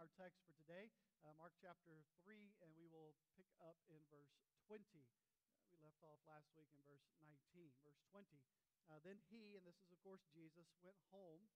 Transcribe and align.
our 0.00 0.08
text 0.16 0.40
for 0.48 0.56
today, 0.56 0.88
uh, 1.28 1.36
Mark 1.36 1.52
chapter 1.60 2.08
3, 2.24 2.56
and 2.64 2.72
we 2.72 2.88
will 2.88 3.12
pick 3.36 3.52
up 3.60 3.76
in 3.92 4.00
verse 4.08 4.32
20. 4.64 4.80
Uh, 4.80 5.68
we 5.68 5.76
left 5.84 6.00
off 6.00 6.16
last 6.24 6.48
week 6.56 6.72
in 6.72 6.80
verse 6.88 7.04
19. 7.20 7.68
Verse 7.84 8.00
20. 8.08 8.40
Uh, 8.88 8.96
then 9.04 9.20
he, 9.28 9.60
and 9.60 9.64
this 9.68 9.76
is 9.76 9.92
of 9.92 10.00
course 10.00 10.24
Jesus, 10.32 10.72
went 10.80 10.96
home, 11.12 11.52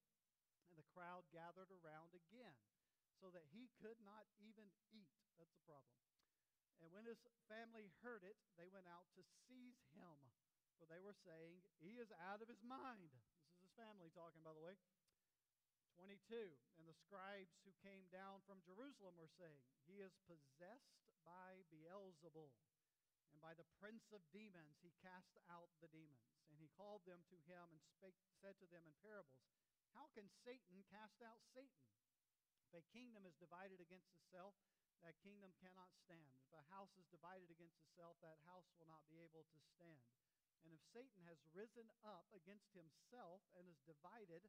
and 0.69 0.77
the 0.77 0.85
crowd 0.93 1.25
gathered 1.33 1.73
around 1.73 2.13
again, 2.13 2.61
so 3.17 3.33
that 3.33 3.49
he 3.49 3.73
could 3.81 3.97
not 4.05 4.29
even 4.37 4.69
eat. 4.93 5.17
That's 5.41 5.57
the 5.57 5.65
problem. 5.65 5.97
And 6.85 6.93
when 6.93 7.09
his 7.09 7.25
family 7.49 7.97
heard 8.05 8.29
it, 8.29 8.37
they 8.61 8.69
went 8.69 8.85
out 8.93 9.09
to 9.17 9.25
seize 9.49 9.81
him, 9.97 10.21
for 10.77 10.85
they 10.85 11.01
were 11.01 11.17
saying, 11.17 11.65
He 11.81 11.97
is 11.97 12.13
out 12.21 12.45
of 12.45 12.53
his 12.53 12.61
mind. 12.61 13.09
This 13.09 13.57
is 13.57 13.73
his 13.73 13.73
family 13.73 14.13
talking, 14.13 14.45
by 14.45 14.53
the 14.53 14.61
way. 14.61 14.77
22. 15.99 16.55
And 16.79 16.85
the 16.87 16.97
scribes 16.97 17.59
who 17.63 17.73
came 17.81 18.07
down 18.11 18.43
from 18.45 18.65
Jerusalem 18.67 19.15
were 19.17 19.31
saying, 19.39 19.63
He 19.87 20.03
is 20.03 20.15
possessed 20.27 21.01
by 21.23 21.65
Beelzebul, 21.71 22.53
and 23.33 23.39
by 23.41 23.55
the 23.55 23.69
prince 23.81 24.11
of 24.15 24.23
demons 24.31 24.79
he 24.83 24.95
cast 25.03 25.39
out 25.51 25.71
the 25.79 25.91
demons. 25.91 26.29
And 26.51 26.59
he 26.59 26.71
called 26.75 27.03
them 27.09 27.27
to 27.31 27.39
him 27.51 27.67
and 27.75 27.83
spake, 27.83 28.19
said 28.39 28.55
to 28.63 28.69
them 28.71 28.87
in 28.87 28.95
parables, 29.03 29.43
How 29.95 30.07
can 30.15 30.31
Satan 30.47 30.87
cast 30.87 31.19
out 31.25 31.43
Satan? 31.51 31.87
If 32.71 32.79
a 32.79 32.91
kingdom 32.95 33.27
is 33.27 33.39
divided 33.39 33.79
against 33.79 34.11
itself, 34.15 34.55
that 35.03 35.21
kingdom 35.21 35.53
cannot 35.61 35.93
stand. 36.01 36.33
If 36.47 36.55
a 36.57 36.65
house 36.73 36.95
is 36.97 37.05
divided 37.13 37.53
against 37.53 37.77
itself, 37.85 38.17
that 38.25 38.41
house 38.49 38.71
will 38.79 38.89
not 38.89 39.05
be 39.11 39.21
able 39.21 39.45
to 39.53 39.59
stand. 39.77 40.01
And 40.65 40.73
if 40.73 40.81
Satan 40.97 41.21
has 41.29 41.37
risen 41.53 41.93
up 42.01 42.25
against 42.33 42.73
himself 42.73 43.45
and 43.53 43.69
is 43.69 43.77
divided, 43.85 44.49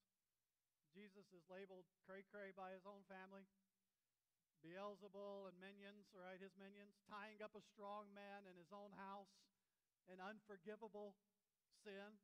Jesus 0.91 1.23
is 1.31 1.47
labeled 1.47 1.87
cray 2.03 2.27
cray 2.27 2.51
by 2.51 2.75
his 2.75 2.83
own 2.83 3.07
family. 3.07 3.47
Beelzebul 4.59 5.49
and 5.49 5.57
minions, 5.57 6.11
right, 6.13 6.37
his 6.37 6.53
minions, 6.59 6.99
tying 7.09 7.41
up 7.41 7.55
a 7.57 7.63
strong 7.73 8.11
man 8.13 8.45
in 8.45 8.53
his 8.59 8.69
own 8.69 8.93
house, 8.93 9.33
an 10.05 10.21
unforgivable 10.21 11.17
sin, 11.81 12.19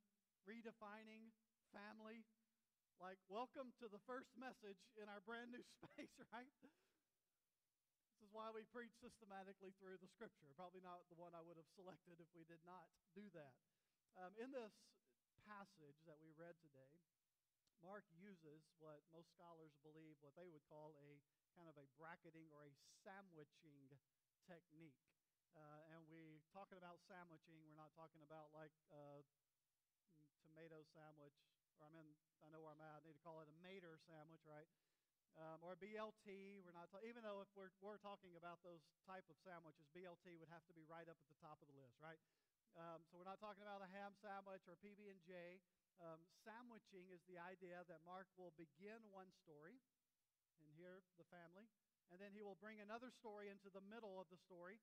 redefining 0.46 1.34
family. 1.74 2.22
Like, 3.02 3.18
welcome 3.26 3.74
to 3.82 3.90
the 3.90 3.98
first 4.06 4.30
message 4.38 4.78
in 5.00 5.10
our 5.10 5.24
brand 5.24 5.50
new 5.50 5.64
space, 5.82 6.14
right? 6.30 6.52
This 6.62 8.22
is 8.22 8.30
why 8.30 8.52
we 8.54 8.68
preach 8.70 8.94
systematically 9.00 9.74
through 9.80 9.98
the 9.98 10.10
scripture. 10.12 10.52
Probably 10.54 10.84
not 10.84 11.02
the 11.10 11.18
one 11.18 11.34
I 11.34 11.42
would 11.42 11.58
have 11.58 11.70
selected 11.74 12.20
if 12.22 12.30
we 12.36 12.46
did 12.46 12.62
not 12.68 12.86
do 13.16 13.26
that. 13.34 13.54
Um, 14.14 14.36
in 14.38 14.52
this 14.52 14.74
passage 15.46 15.98
that 16.04 16.20
we 16.22 16.34
read 16.36 16.54
today, 16.62 16.92
Mark 17.82 18.04
uses 18.14 18.66
what 18.82 19.02
most 19.14 19.30
scholars 19.34 19.74
believe 19.86 20.18
what 20.20 20.34
they 20.34 20.50
would 20.50 20.64
call 20.66 20.98
a 20.98 21.22
kind 21.54 21.70
of 21.70 21.78
a 21.78 21.86
bracketing 21.98 22.50
or 22.54 22.66
a 22.66 22.74
sandwiching 23.02 23.94
technique. 24.46 24.98
Uh, 25.54 25.82
and 25.94 26.06
we 26.06 26.42
talking 26.54 26.78
about 26.78 27.02
sandwiching, 27.06 27.58
we're 27.66 27.78
not 27.78 27.90
talking 27.98 28.22
about 28.22 28.54
like 28.54 28.74
a 28.94 29.26
tomato 30.44 30.82
sandwich, 30.94 31.34
or 31.82 31.86
I 31.86 31.90
mean, 31.90 32.06
I 32.42 32.50
know 32.50 32.62
where 32.62 32.74
I'm 32.74 32.82
at. 32.82 33.02
I 33.02 33.06
need 33.06 33.18
to 33.18 33.24
call 33.24 33.42
it 33.42 33.50
a 33.50 33.56
mater 33.62 33.98
sandwich, 34.06 34.42
right? 34.46 34.68
Um, 35.38 35.62
or 35.62 35.78
BLT. 35.78 36.62
We're 36.66 36.74
not 36.74 36.90
ta- 36.90 37.04
even 37.06 37.22
though 37.22 37.42
if 37.42 37.50
we're, 37.54 37.70
we're 37.78 38.00
talking 38.02 38.34
about 38.34 38.58
those 38.66 38.82
type 39.06 39.26
of 39.30 39.38
sandwiches, 39.38 39.86
BLT 39.94 40.34
would 40.38 40.50
have 40.50 40.66
to 40.66 40.74
be 40.74 40.82
right 40.86 41.06
up 41.06 41.18
at 41.18 41.28
the 41.30 41.38
top 41.38 41.62
of 41.62 41.70
the 41.70 41.78
list, 41.78 41.94
right? 42.02 42.18
Um, 42.74 43.06
so 43.06 43.18
we're 43.18 43.26
not 43.28 43.38
talking 43.38 43.62
about 43.62 43.82
a 43.82 43.90
ham 43.90 44.14
sandwich 44.18 44.66
or 44.66 44.74
PB 44.82 45.10
and 45.10 45.18
J. 45.22 45.62
Um, 45.98 46.22
sandwiching 46.46 47.10
is 47.10 47.26
the 47.26 47.42
idea 47.42 47.82
that 47.90 48.06
Mark 48.06 48.30
will 48.38 48.54
begin 48.54 49.02
one 49.10 49.34
story, 49.42 49.82
and 50.62 50.70
here 50.78 51.02
the 51.18 51.26
family, 51.26 51.66
and 52.14 52.22
then 52.22 52.30
he 52.30 52.40
will 52.40 52.58
bring 52.58 52.78
another 52.78 53.10
story 53.10 53.50
into 53.50 53.66
the 53.66 53.82
middle 53.82 54.14
of 54.14 54.30
the 54.30 54.38
story, 54.38 54.78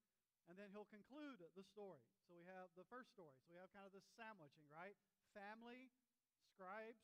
and 0.52 0.60
then 0.60 0.76
he'll 0.76 0.92
conclude 0.92 1.40
the 1.56 1.66
story. 1.66 2.04
So 2.28 2.36
we 2.36 2.46
have 2.52 2.70
the 2.76 2.86
first 2.92 3.16
story. 3.16 3.40
So 3.48 3.56
we 3.56 3.62
have 3.64 3.72
kind 3.72 3.88
of 3.88 3.96
this 3.96 4.06
sandwiching, 4.14 4.68
right? 4.70 4.94
Family, 5.32 5.90
scribes, 6.52 7.02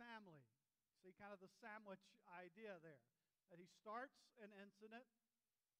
family. 0.00 0.42
See 1.04 1.14
kind 1.14 1.30
of 1.30 1.38
the 1.38 1.52
sandwich 1.62 2.02
idea 2.32 2.80
there. 2.82 3.04
That 3.52 3.62
he 3.62 3.68
starts 3.68 4.18
an 4.42 4.50
incident 4.56 5.06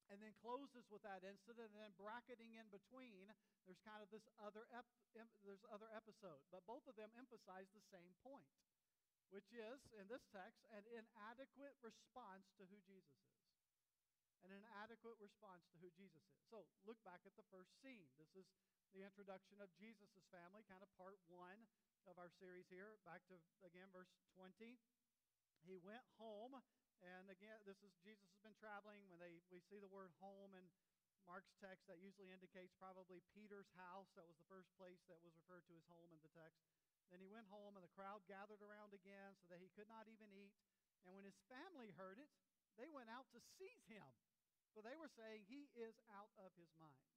and 0.09 0.21
then 0.25 0.33
closes 0.41 0.89
with 0.89 1.05
that 1.05 1.21
incident, 1.21 1.69
and 1.73 1.81
then 1.81 1.95
bracketing 2.01 2.57
in 2.57 2.69
between, 2.73 3.29
there's 3.69 3.81
kind 3.85 4.01
of 4.01 4.09
this 4.09 4.25
other 4.41 4.65
ep- 4.73 4.97
there's 5.45 5.65
other 5.69 5.89
episode. 5.93 6.41
But 6.49 6.65
both 6.65 6.85
of 6.89 6.97
them 6.97 7.13
emphasize 7.17 7.69
the 7.77 7.85
same 7.93 8.17
point, 8.25 8.49
which 9.29 9.53
is 9.53 9.85
in 9.97 10.09
this 10.09 10.25
text 10.33 10.65
an 10.73 10.85
inadequate 10.89 11.77
response 11.85 12.49
to 12.57 12.65
who 12.73 12.81
Jesus 12.89 13.21
is. 13.21 13.45
An 14.49 14.55
inadequate 14.55 15.21
response 15.21 15.69
to 15.75 15.77
who 15.83 15.93
Jesus 15.93 16.25
is. 16.25 16.41
So 16.49 16.65
look 16.89 16.97
back 17.05 17.21
at 17.29 17.37
the 17.37 17.45
first 17.53 17.75
scene. 17.85 18.09
This 18.17 18.33
is 18.33 18.49
the 18.97 19.05
introduction 19.05 19.61
of 19.61 19.69
Jesus' 19.77 20.25
family, 20.33 20.65
kind 20.65 20.81
of 20.81 20.89
part 20.97 21.21
one 21.29 21.69
of 22.09 22.17
our 22.17 22.33
series 22.41 22.65
here. 22.73 22.97
Back 23.05 23.21
to 23.29 23.37
again 23.61 23.93
verse 23.93 24.09
20. 24.41 24.81
He 25.69 25.77
went 25.77 26.07
home 26.17 26.57
and 27.03 27.31
again, 27.31 27.59
this 27.63 27.79
is 27.85 27.95
Jesus 28.03 28.27
has 28.33 28.41
been 28.43 28.57
traveling. 28.59 29.05
When 29.11 29.23
they 29.23 29.39
we 29.53 29.63
see 29.71 29.79
the 29.79 29.91
word 29.91 30.11
home 30.19 30.55
in 30.55 30.67
Mark's 31.29 31.53
text, 31.61 31.85
that 31.87 32.01
usually 32.01 32.33
indicates 32.33 32.73
probably 32.81 33.21
Peter's 33.37 33.69
house. 33.77 34.09
That 34.17 34.25
was 34.25 34.39
the 34.41 34.49
first 34.49 34.73
place 34.81 35.05
that 35.07 35.21
was 35.21 35.37
referred 35.37 35.69
to 35.69 35.77
as 35.77 35.87
home 35.93 36.09
in 36.11 36.21
the 36.25 36.33
text. 36.33 36.65
Then 37.09 37.21
he 37.21 37.29
went 37.29 37.49
home, 37.49 37.77
and 37.77 37.85
the 37.85 37.97
crowd 37.97 38.25
gathered 38.29 38.61
around 38.61 38.93
again, 38.93 39.33
so 39.41 39.49
that 39.53 39.65
he 39.65 39.73
could 39.73 39.89
not 39.89 40.09
even 40.09 40.29
eat. 40.33 40.53
And 41.09 41.17
when 41.17 41.25
his 41.25 41.37
family 41.49 41.93
heard 41.97 42.21
it, 42.21 42.29
they 42.77 42.89
went 42.93 43.09
out 43.09 43.29
to 43.33 43.41
seize 43.57 43.85
him, 43.89 44.09
for 44.77 44.85
they 44.85 44.97
were 44.97 45.09
saying 45.09 45.49
he 45.49 45.73
is 45.73 45.97
out 46.13 46.29
of 46.37 46.53
his 46.61 46.69
mind. 46.77 47.09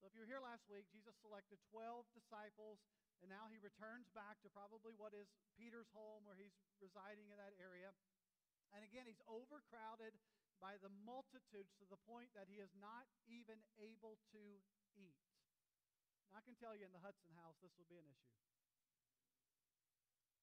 So 0.00 0.06
if 0.06 0.14
you 0.14 0.22
were 0.22 0.30
here 0.30 0.40
last 0.40 0.64
week, 0.70 0.86
Jesus 0.88 1.12
selected 1.20 1.58
12 1.74 2.06
disciples, 2.14 2.80
and 3.20 3.28
now 3.28 3.50
he 3.50 3.58
returns 3.58 4.06
back 4.14 4.38
to 4.46 4.48
probably 4.48 4.94
what 4.94 5.10
is 5.12 5.26
Peter's 5.58 5.90
home, 5.90 6.22
where 6.24 6.38
he's 6.38 6.54
residing 6.78 7.28
in 7.28 7.36
that 7.36 7.52
area. 7.58 7.90
And 8.76 8.84
again, 8.84 9.08
he's 9.08 9.22
overcrowded 9.24 10.16
by 10.58 10.76
the 10.82 10.90
multitudes 11.06 11.72
to 11.78 11.86
the 11.86 12.00
point 12.04 12.34
that 12.34 12.50
he 12.50 12.58
is 12.58 12.74
not 12.78 13.06
even 13.30 13.62
able 13.78 14.18
to 14.34 14.42
eat. 14.98 15.22
Now, 16.28 16.42
I 16.42 16.44
can 16.44 16.58
tell 16.58 16.74
you 16.74 16.84
in 16.84 16.92
the 16.92 17.00
Hudson 17.00 17.32
house, 17.38 17.56
this 17.62 17.72
would 17.78 17.88
be 17.88 17.96
an 17.96 18.08
issue. 18.10 18.36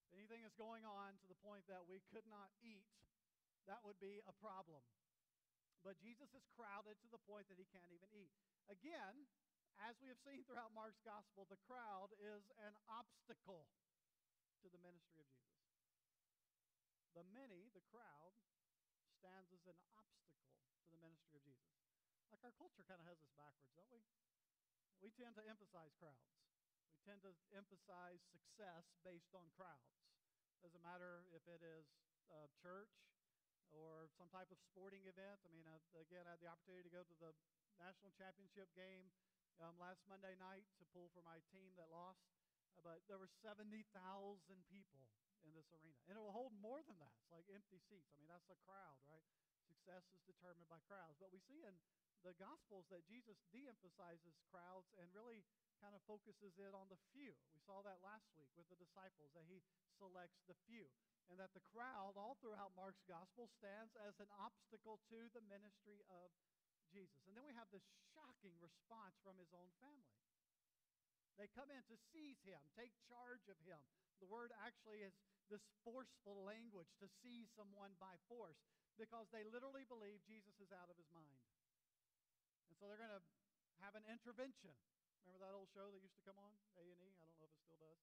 If 0.10 0.18
anything 0.18 0.48
is 0.48 0.56
going 0.56 0.88
on 0.88 1.20
to 1.20 1.28
the 1.28 1.38
point 1.44 1.68
that 1.68 1.86
we 1.86 2.00
could 2.10 2.26
not 2.26 2.50
eat, 2.64 2.88
that 3.68 3.84
would 3.84 4.00
be 4.00 4.24
a 4.26 4.34
problem. 4.40 4.82
But 5.84 6.02
Jesus 6.02 6.34
is 6.34 6.42
crowded 6.58 6.98
to 7.06 7.10
the 7.14 7.22
point 7.30 7.46
that 7.52 7.62
he 7.62 7.70
can't 7.70 7.94
even 7.94 8.10
eat. 8.16 8.34
Again, 8.66 9.30
as 9.84 10.00
we 10.02 10.10
have 10.10 10.18
seen 10.24 10.42
throughout 10.48 10.74
Mark's 10.74 11.04
gospel, 11.04 11.46
the 11.46 11.62
crowd 11.68 12.16
is 12.18 12.48
an 12.64 12.74
obstacle 12.90 13.68
to 14.64 14.68
the 14.72 14.82
ministry 14.82 15.22
of 15.22 15.30
Jesus. 15.30 15.45
The 17.16 17.24
many, 17.32 17.72
the 17.72 17.84
crowd, 17.88 18.36
stands 19.08 19.56
as 19.56 19.64
an 19.72 19.80
obstacle 19.96 20.52
to 20.84 20.88
the 20.92 21.00
ministry 21.00 21.40
of 21.40 21.48
Jesus. 21.48 21.80
Like 22.28 22.44
our 22.44 22.52
culture 22.60 22.84
kind 22.84 23.00
of 23.00 23.08
has 23.08 23.16
this 23.24 23.32
backwards, 23.40 23.72
don't 23.80 23.88
we? 23.88 24.04
We 25.00 25.16
tend 25.16 25.40
to 25.40 25.44
emphasize 25.48 25.96
crowds. 25.96 26.36
We 26.92 27.00
tend 27.08 27.24
to 27.24 27.32
emphasize 27.56 28.20
success 28.36 28.92
based 29.08 29.32
on 29.32 29.48
crowds. 29.56 29.96
Doesn't 30.60 30.84
matter 30.84 31.24
if 31.32 31.48
it 31.48 31.64
is 31.64 31.88
a 32.28 32.52
church 32.60 32.92
or 33.72 34.12
some 34.20 34.28
type 34.28 34.52
of 34.52 34.60
sporting 34.60 35.08
event. 35.08 35.40
I 35.48 35.50
mean, 35.56 35.68
uh, 35.72 35.80
again, 35.96 36.28
I 36.28 36.36
had 36.36 36.44
the 36.44 36.52
opportunity 36.52 36.84
to 36.90 36.94
go 36.94 37.04
to 37.08 37.16
the 37.16 37.32
national 37.80 38.12
championship 38.16 38.68
game 38.76 39.08
um, 39.64 39.80
last 39.80 40.04
Monday 40.12 40.36
night 40.36 40.68
to 40.80 40.84
pull 40.92 41.08
for 41.16 41.24
my 41.24 41.40
team 41.48 41.72
that 41.80 41.88
lost, 41.92 42.28
uh, 42.76 42.84
but 42.84 43.04
there 43.08 43.20
were 43.20 43.32
70,000 43.44 43.88
people 44.68 45.08
in 45.46 45.54
this 45.54 45.70
arena. 45.72 46.02
And 46.10 46.18
it 46.18 46.22
will 46.22 46.34
hold 46.34 46.54
more 46.58 46.82
than 46.84 46.98
that. 47.00 47.14
It's 47.22 47.34
like 47.34 47.46
empty 47.54 47.78
seats. 47.86 48.10
I 48.14 48.18
mean, 48.20 48.30
that's 48.30 48.50
a 48.50 48.58
crowd, 48.66 48.98
right? 49.06 49.26
Success 49.70 50.06
is 50.14 50.22
determined 50.26 50.70
by 50.70 50.82
crowds. 50.90 51.18
But 51.22 51.30
we 51.30 51.42
see 51.46 51.62
in 51.66 51.74
the 52.26 52.34
Gospels 52.42 52.90
that 52.90 53.06
Jesus 53.06 53.38
de 53.54 53.70
emphasizes 53.70 54.42
crowds 54.50 54.90
and 54.98 55.06
really 55.14 55.46
kind 55.78 55.94
of 55.94 56.02
focuses 56.10 56.58
it 56.58 56.74
on 56.74 56.90
the 56.90 56.98
few. 57.14 57.38
We 57.54 57.62
saw 57.62 57.86
that 57.86 58.02
last 58.02 58.26
week 58.34 58.50
with 58.58 58.66
the 58.74 58.80
disciples, 58.82 59.30
that 59.38 59.46
he 59.46 59.62
selects 60.02 60.42
the 60.50 60.58
few. 60.66 60.90
And 61.30 61.38
that 61.42 61.54
the 61.54 61.66
crowd, 61.74 62.18
all 62.18 62.38
throughout 62.42 62.74
Mark's 62.78 63.02
gospel, 63.06 63.50
stands 63.50 63.94
as 64.02 64.18
an 64.22 64.30
obstacle 64.38 65.02
to 65.10 65.30
the 65.34 65.46
ministry 65.46 66.02
of 66.10 66.34
Jesus. 66.90 67.26
And 67.26 67.34
then 67.34 67.46
we 67.46 67.54
have 67.58 67.70
this 67.74 67.86
shocking 68.14 68.54
response 68.62 69.18
from 69.26 69.38
his 69.42 69.50
own 69.54 69.70
family. 69.82 70.18
They 71.36 71.52
come 71.52 71.68
in 71.68 71.84
to 71.92 71.98
seize 72.14 72.40
him, 72.48 72.62
take 72.78 72.96
charge 73.12 73.44
of 73.52 73.60
him. 73.68 73.82
The 74.24 74.30
word 74.32 74.56
actually 74.56 75.04
is 75.04 75.12
this 75.50 75.64
forceful 75.86 76.44
language 76.46 76.90
to 77.00 77.08
seize 77.22 77.50
someone 77.54 77.94
by 78.02 78.18
force 78.26 78.58
because 78.96 79.28
they 79.30 79.44
literally 79.46 79.86
believe 79.86 80.24
Jesus 80.26 80.56
is 80.58 80.72
out 80.72 80.90
of 80.90 80.98
his 80.98 81.10
mind. 81.12 81.44
And 82.72 82.76
so 82.80 82.88
they're 82.88 83.02
going 83.02 83.14
to 83.14 83.26
have 83.84 83.96
an 83.96 84.08
intervention. 84.08 84.74
Remember 85.24 85.42
that 85.42 85.58
old 85.58 85.70
show 85.74 85.90
that 85.90 86.02
used 86.02 86.18
to 86.22 86.26
come 86.26 86.40
on, 86.40 86.54
A&E? 86.80 86.86
I 87.18 87.26
don't 87.26 87.40
know 87.42 87.50
if 87.50 87.56
it 87.56 87.66
still 87.66 87.82
does. 87.82 88.02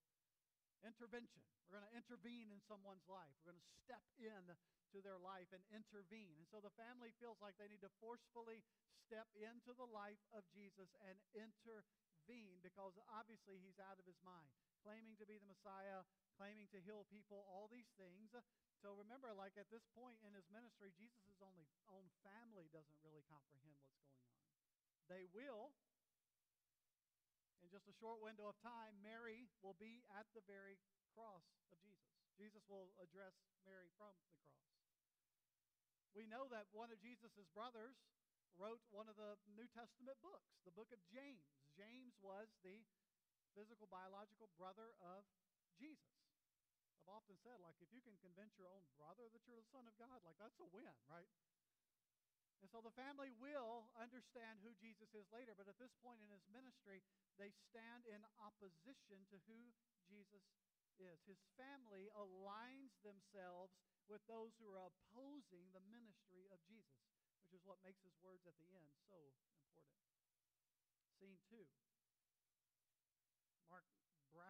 Intervention. 0.83 1.41
We're 1.65 1.79
going 1.79 1.87
to 1.87 1.95
intervene 1.95 2.51
in 2.51 2.59
someone's 2.67 3.07
life. 3.07 3.31
We're 3.41 3.55
going 3.55 3.63
to 3.63 3.71
step 3.81 4.03
in 4.19 4.51
to 4.93 4.99
their 5.01 5.17
life 5.17 5.49
and 5.55 5.63
intervene. 5.73 6.37
And 6.37 6.47
so 6.51 6.59
the 6.59 6.73
family 6.75 7.15
feels 7.17 7.39
like 7.39 7.55
they 7.57 7.71
need 7.71 7.81
to 7.81 7.93
forcefully 8.03 8.61
step 9.07 9.31
into 9.39 9.73
the 9.73 9.87
life 9.89 10.21
of 10.35 10.45
Jesus 10.53 10.91
and 11.01 11.17
intervene 11.33 12.59
because 12.61 12.95
obviously 13.09 13.59
he's 13.59 13.79
out 13.79 13.97
of 13.97 14.05
his 14.05 14.19
mind, 14.21 14.51
claiming 14.83 15.15
to 15.17 15.25
be 15.25 15.39
the 15.39 15.49
Messiah, 15.49 16.05
claiming 16.35 16.67
to 16.73 16.81
heal 16.81 17.05
people, 17.09 17.45
all 17.47 17.69
these 17.69 17.89
things. 17.95 18.33
Uh, 18.33 18.41
so 18.81 18.91
remember, 18.97 19.31
like 19.31 19.55
at 19.55 19.71
this 19.71 19.85
point 19.95 20.19
in 20.25 20.35
his 20.35 20.47
ministry, 20.51 20.91
Jesus' 20.97 21.39
only 21.39 21.69
own 21.87 22.09
family 22.25 22.67
doesn't 22.73 22.99
really 22.99 23.23
comprehend 23.31 23.79
what's 23.79 23.95
going 23.95 24.19
on. 24.19 24.43
They 25.07 25.23
will. 25.31 25.71
In 27.63 27.71
just 27.71 27.87
a 27.87 27.95
short 27.95 28.19
window 28.19 28.51
of 28.51 28.59
time, 28.59 28.99
Mary 28.99 29.47
will 29.63 29.77
be 29.79 30.03
at 30.11 30.27
the 30.35 30.43
very 30.43 30.75
cross 31.15 31.47
of 31.71 31.79
Jesus. 31.79 32.11
Jesus 32.35 32.65
will 32.67 32.91
address 32.99 33.39
Mary 33.63 33.87
from 33.95 34.11
the 34.19 34.27
cross. 34.35 34.43
We 36.13 36.29
know 36.29 36.45
that 36.51 36.69
one 36.75 36.91
of 36.93 36.99
Jesus' 37.01 37.47
brothers 37.55 37.97
wrote 38.59 38.83
one 38.93 39.09
of 39.09 39.17
the 39.17 39.39
New 39.57 39.65
Testament 39.73 40.19
books, 40.21 40.61
the 40.67 40.75
book 40.75 40.93
of 40.93 41.01
James. 41.09 41.41
James 41.73 42.13
was 42.21 42.53
the 42.61 42.85
physical, 43.57 43.89
biological 43.89 44.49
brother 44.57 44.93
of 45.01 45.25
Jesus. 45.77 46.12
I've 47.03 47.19
often 47.19 47.35
said, 47.43 47.59
like, 47.59 47.75
if 47.83 47.91
you 47.91 47.99
can 47.99 48.15
convince 48.23 48.55
your 48.55 48.71
own 48.71 48.87
brother 48.95 49.27
that 49.27 49.43
you're 49.43 49.59
the 49.59 49.73
Son 49.75 49.83
of 49.83 49.95
God, 49.99 50.23
like, 50.23 50.39
that's 50.39 50.55
a 50.63 50.67
win, 50.71 50.95
right? 51.11 51.27
And 52.63 52.71
so 52.71 52.79
the 52.79 52.95
family 52.95 53.27
will 53.43 53.91
understand 53.99 54.63
who 54.63 54.71
Jesus 54.79 55.11
is 55.11 55.27
later, 55.35 55.51
but 55.51 55.67
at 55.67 55.75
this 55.83 55.91
point 55.99 56.23
in 56.23 56.31
his 56.31 56.47
ministry, 56.47 57.03
they 57.35 57.51
stand 57.51 58.07
in 58.07 58.23
opposition 58.39 59.27
to 59.35 59.37
who 59.51 59.75
Jesus 60.07 60.47
is. 60.95 61.19
His 61.27 61.43
family 61.59 62.07
aligns 62.15 62.95
themselves 63.03 63.75
with 64.07 64.23
those 64.31 64.55
who 64.63 64.71
are 64.71 64.87
opposing 64.87 65.75
the 65.75 65.83
ministry 65.91 66.47
of 66.55 66.63
Jesus, 66.63 67.03
which 67.43 67.51
is 67.51 67.67
what 67.67 67.83
makes 67.83 67.99
his 68.07 68.15
words 68.23 68.47
at 68.47 68.55
the 68.55 68.71
end 68.71 68.87
so 69.11 69.19
important. 69.19 69.99
Scene 71.19 71.35
two. 71.51 71.67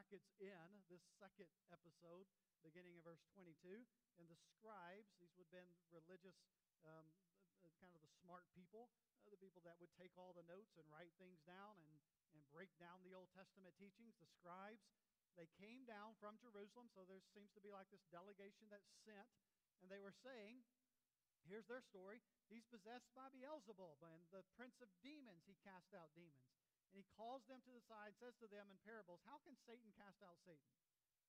Brackets 0.03 0.35
in 0.43 0.67
this 0.91 0.99
second 1.15 1.47
episode, 1.71 2.27
beginning 2.59 2.99
in 2.99 3.03
verse 3.07 3.23
22. 3.31 3.87
And 4.19 4.27
the 4.27 4.35
scribes, 4.35 5.15
these 5.15 5.31
would 5.39 5.47
have 5.47 5.55
been 5.55 5.71
religious, 5.95 6.35
um, 6.83 7.07
kind 7.79 7.95
of 7.95 8.03
the 8.03 8.11
smart 8.19 8.43
people, 8.51 8.91
uh, 9.23 9.31
the 9.31 9.39
people 9.39 9.63
that 9.63 9.79
would 9.79 9.95
take 9.95 10.11
all 10.19 10.35
the 10.35 10.43
notes 10.43 10.75
and 10.75 10.83
write 10.91 11.15
things 11.15 11.39
down 11.47 11.79
and, 11.79 11.95
and 12.35 12.43
break 12.51 12.67
down 12.83 12.99
the 13.07 13.15
Old 13.15 13.31
Testament 13.31 13.79
teachings, 13.79 14.19
the 14.19 14.27
scribes, 14.27 14.83
they 15.39 15.47
came 15.55 15.87
down 15.87 16.19
from 16.19 16.35
Jerusalem, 16.43 16.91
so 16.91 17.07
there 17.07 17.23
seems 17.31 17.55
to 17.55 17.63
be 17.63 17.71
like 17.71 17.87
this 17.87 18.03
delegation 18.11 18.67
that's 18.67 18.91
sent, 19.07 19.31
and 19.79 19.87
they 19.87 20.03
were 20.03 20.13
saying, 20.13 20.67
here's 21.47 21.65
their 21.71 21.81
story. 21.81 22.19
He's 22.51 22.67
possessed 22.67 23.07
by 23.15 23.31
Beelzebub, 23.31 24.03
and 24.03 24.27
the 24.35 24.43
prince 24.59 24.83
of 24.83 24.91
demons, 24.99 25.47
he 25.47 25.55
cast 25.63 25.95
out 25.95 26.11
demons. 26.11 26.62
And 26.93 27.01
he 27.01 27.09
calls 27.17 27.41
them 27.49 27.57
to 27.65 27.73
the 27.73 27.81
side, 27.89 28.13
says 28.21 28.37
to 28.37 28.45
them 28.45 28.69
in 28.69 28.77
parables, 28.85 29.25
How 29.25 29.41
can 29.41 29.57
Satan 29.65 29.89
cast 29.97 30.21
out 30.21 30.37
Satan? 30.45 30.69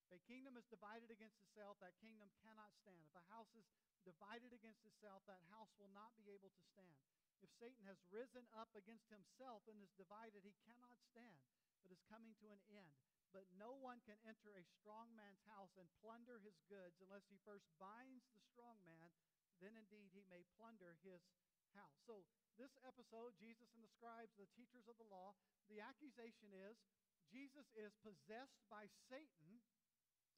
If 0.05 0.21
a 0.21 0.29
kingdom 0.29 0.61
is 0.61 0.69
divided 0.69 1.09
against 1.09 1.41
itself, 1.41 1.81
that 1.81 1.97
kingdom 2.05 2.29
cannot 2.45 2.77
stand. 2.77 3.09
If 3.09 3.17
a 3.17 3.25
house 3.33 3.49
is 3.57 3.65
divided 4.05 4.53
against 4.53 4.85
itself, 4.85 5.25
that 5.25 5.41
house 5.49 5.73
will 5.81 5.89
not 5.97 6.13
be 6.21 6.29
able 6.29 6.53
to 6.53 6.65
stand. 6.69 7.01
If 7.41 7.49
Satan 7.57 7.89
has 7.89 7.97
risen 8.13 8.45
up 8.53 8.69
against 8.77 9.09
himself 9.09 9.65
and 9.65 9.81
is 9.81 9.97
divided, 9.97 10.45
he 10.45 10.53
cannot 10.69 11.01
stand, 11.01 11.49
but 11.81 11.89
is 11.89 12.05
coming 12.13 12.37
to 12.45 12.53
an 12.53 12.61
end. 12.69 12.93
But 13.33 13.49
no 13.57 13.73
one 13.81 14.05
can 14.05 14.21
enter 14.29 14.53
a 14.53 14.69
strong 14.69 15.17
man's 15.17 15.41
house 15.49 15.73
and 15.81 15.89
plunder 16.05 16.45
his 16.45 16.61
goods 16.69 17.01
unless 17.01 17.25
he 17.33 17.41
first 17.43 17.65
binds 17.81 18.29
the 18.37 18.45
strong 18.53 18.79
man. 18.85 19.17
Then 19.59 19.81
indeed 19.81 20.13
he 20.13 20.29
may 20.29 20.45
plunder 20.61 21.01
his 21.01 21.25
house. 21.75 21.99
So, 22.07 22.23
this 22.55 22.73
episode, 22.87 23.35
Jesus 23.37 23.67
and 23.75 23.83
the 23.83 23.91
scribes, 23.91 24.31
the 24.39 24.51
teachers 24.55 24.87
of 24.87 24.95
the 24.97 25.11
law, 25.11 25.35
the 25.67 25.83
accusation 25.83 26.55
is 26.55 26.79
Jesus 27.27 27.67
is 27.75 27.99
possessed 27.99 28.63
by 28.71 28.87
Satan 29.11 29.59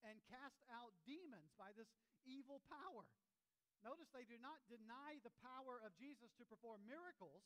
and 0.00 0.16
cast 0.32 0.64
out 0.72 0.96
demons 1.04 1.52
by 1.60 1.76
this 1.76 1.92
evil 2.24 2.64
power. 2.66 3.04
Notice 3.84 4.08
they 4.10 4.24
do 4.24 4.40
not 4.40 4.64
deny 4.66 5.20
the 5.20 5.34
power 5.44 5.78
of 5.84 5.92
Jesus 6.00 6.32
to 6.40 6.48
perform 6.48 6.82
miracles. 6.88 7.44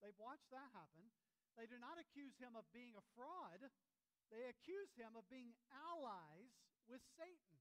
They've 0.00 0.16
watched 0.16 0.48
that 0.50 0.72
happen. 0.72 1.12
They 1.60 1.68
do 1.68 1.76
not 1.76 2.00
accuse 2.00 2.32
him 2.40 2.56
of 2.56 2.64
being 2.72 2.96
a 2.96 3.04
fraud. 3.12 3.60
They 4.32 4.48
accuse 4.48 4.90
him 4.96 5.12
of 5.18 5.28
being 5.28 5.52
allies 5.68 6.54
with 6.88 7.02
Satan. 7.18 7.58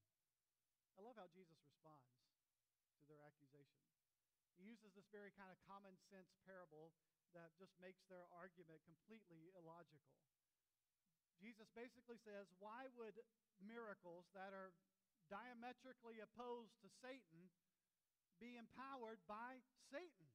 I 0.95 1.03
love 1.03 1.19
how 1.19 1.27
Jesus 1.31 1.59
responds 1.67 2.15
to 3.01 3.03
their 3.11 3.19
accusation. 3.27 3.83
He 4.43 4.48
uses 4.61 4.93
this 4.93 5.07
very 5.09 5.31
kind 5.33 5.49
of 5.49 5.57
common 5.65 5.95
sense 6.11 6.29
parable 6.43 6.91
that 7.33 7.55
just 7.55 7.73
makes 7.79 8.03
their 8.07 8.27
argument 8.35 8.83
completely 8.83 9.49
illogical. 9.55 10.19
Jesus 11.39 11.71
basically 11.71 12.19
says, 12.19 12.51
Why 12.59 12.91
would 12.99 13.15
miracles 13.63 14.27
that 14.35 14.51
are 14.51 14.75
diametrically 15.31 16.19
opposed 16.19 16.75
to 16.83 16.89
Satan 16.99 17.47
be 18.41 18.59
empowered 18.59 19.23
by 19.29 19.63
Satan? 19.87 20.29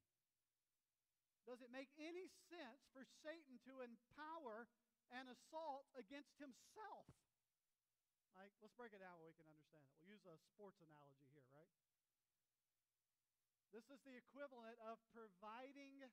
Does 1.45 1.61
it 1.61 1.69
make 1.69 1.93
any 2.01 2.33
sense 2.49 2.89
for 2.97 3.05
Satan 3.21 3.61
to 3.69 3.85
empower 3.85 4.65
an 5.13 5.29
assault 5.29 5.87
against 5.95 6.35
himself. 6.41 7.07
Like, 8.35 8.51
let's 8.59 8.75
break 8.75 8.91
it 8.91 8.99
down 8.99 9.15
where 9.21 9.31
we 9.31 9.37
can 9.37 9.47
understand 9.47 9.85
it. 9.87 9.95
We'll 10.03 10.11
use 10.11 10.25
a 10.27 10.35
sports 10.55 10.83
analogy 10.83 11.29
here, 11.31 11.47
right? 11.55 11.71
This 13.75 13.91
is 13.91 13.99
the 14.07 14.15
equivalent 14.15 14.79
of 14.87 15.03
providing 15.11 16.07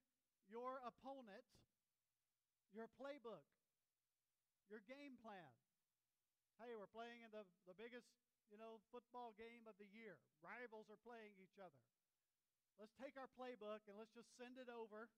your 0.49 0.81
opponent 0.81 1.45
your 2.71 2.87
playbook, 2.95 3.43
your 4.71 4.79
game 4.87 5.19
plan. 5.19 5.51
Hey, 6.55 6.71
we're 6.71 6.89
playing 6.89 7.19
in 7.19 7.31
the, 7.35 7.43
the 7.67 7.75
biggest, 7.75 8.07
you 8.47 8.55
know, 8.55 8.79
football 8.89 9.35
game 9.35 9.67
of 9.67 9.75
the 9.75 9.87
year. 9.91 10.15
Rivals 10.39 10.87
are 10.87 10.99
playing 11.03 11.35
each 11.35 11.59
other. 11.59 11.83
Let's 12.79 12.95
take 12.95 13.19
our 13.19 13.27
playbook 13.35 13.83
and 13.85 13.99
let's 13.99 14.15
just 14.15 14.31
send 14.39 14.55
it 14.55 14.71
over 14.71 15.11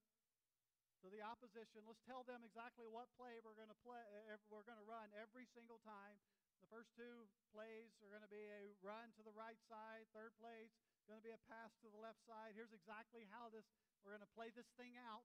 to 1.00 1.06
the 1.08 1.22
opposition. 1.22 1.86
Let's 1.86 2.02
tell 2.04 2.26
them 2.26 2.42
exactly 2.42 2.90
what 2.90 3.08
play 3.14 3.38
we're 3.40 3.56
going 3.56 3.72
to 3.72 3.84
play. 3.86 4.02
Eh, 4.02 4.34
eh, 4.34 4.40
we're 4.50 4.66
going 4.66 4.80
to 4.80 4.88
run 4.88 5.14
every 5.14 5.46
single 5.54 5.78
time. 5.86 6.18
The 6.58 6.68
first 6.68 6.90
two 6.98 7.28
plays 7.54 7.94
are 8.02 8.10
going 8.10 8.24
to 8.24 8.32
be 8.32 8.50
a 8.50 8.74
run 8.82 9.14
to 9.14 9.22
the 9.22 9.36
right 9.36 9.60
side. 9.70 10.10
Third 10.10 10.34
play 10.42 10.66
is 10.66 10.72
going 11.04 11.20
to 11.20 11.26
be 11.26 11.36
a 11.36 11.44
pass 11.52 11.76
to 11.84 11.88
the 11.92 12.00
left 12.00 12.20
side. 12.24 12.56
Here's 12.56 12.72
exactly 12.72 13.28
how 13.28 13.52
this 13.52 13.68
we're 14.04 14.16
going 14.16 14.24
to 14.24 14.36
play 14.36 14.52
this 14.52 14.68
thing 14.76 14.96
out. 15.00 15.24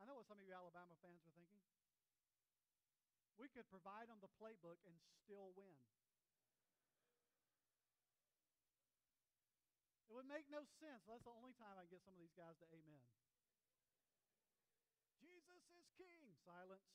I 0.00 0.08
know 0.08 0.16
what 0.16 0.24
some 0.24 0.40
of 0.40 0.44
you 0.44 0.56
Alabama 0.56 0.96
fans 1.04 1.20
are 1.24 1.36
thinking. 1.36 1.60
We 3.36 3.48
could 3.52 3.68
provide 3.68 4.08
them 4.08 4.20
the 4.20 4.32
playbook 4.40 4.80
and 4.84 4.96
still 5.24 5.52
win. 5.56 5.80
It 10.08 10.16
would 10.16 10.28
make 10.28 10.48
no 10.48 10.64
sense. 10.80 11.04
That's 11.08 11.24
the 11.24 11.36
only 11.36 11.52
time 11.56 11.76
I 11.76 11.88
get 11.88 12.04
some 12.04 12.16
of 12.16 12.20
these 12.20 12.36
guys 12.36 12.56
to 12.60 12.66
amen. 12.72 13.04
Jesus 15.20 15.64
is 15.76 15.84
king. 15.96 16.36
Silence. 16.44 16.88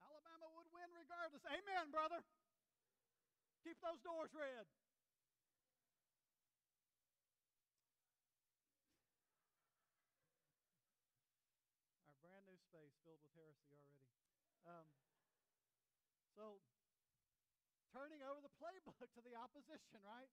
Alabama 0.00 0.48
would 0.56 0.68
win 0.72 0.88
regardless. 0.92 1.44
Amen, 1.48 1.88
brother. 1.88 2.20
Keep 3.64 3.80
those 3.80 4.00
doors 4.00 4.32
red. 4.32 4.68
space 12.70 12.94
filled 13.02 13.18
with 13.26 13.29
heresy 13.40 13.72
already. 13.72 14.04
Um, 14.68 14.88
so, 16.36 16.60
turning 17.96 18.20
over 18.20 18.44
the 18.44 18.52
playbook 18.60 19.00
to 19.00 19.22
the 19.24 19.36
opposition, 19.36 20.04
right? 20.04 20.28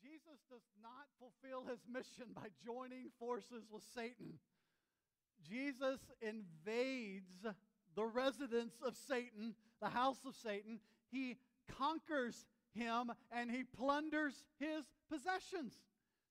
Jesus 0.00 0.40
does 0.48 0.64
not 0.80 1.12
fulfill 1.20 1.68
his 1.68 1.84
mission 1.84 2.32
by 2.32 2.48
joining 2.64 3.10
forces 3.18 3.66
with 3.70 3.82
Satan. 3.94 4.38
Jesus 5.42 6.00
invades 6.20 7.46
the 7.94 8.04
residence 8.04 8.74
of 8.84 8.96
Satan, 8.96 9.54
the 9.80 9.88
house 9.88 10.24
of 10.24 10.34
Satan. 10.34 10.80
He 11.10 11.36
conquers 11.66 12.46
him 12.74 13.12
and 13.30 13.50
he 13.50 13.64
plunders 13.64 14.44
his 14.58 14.84
possessions. 15.10 15.74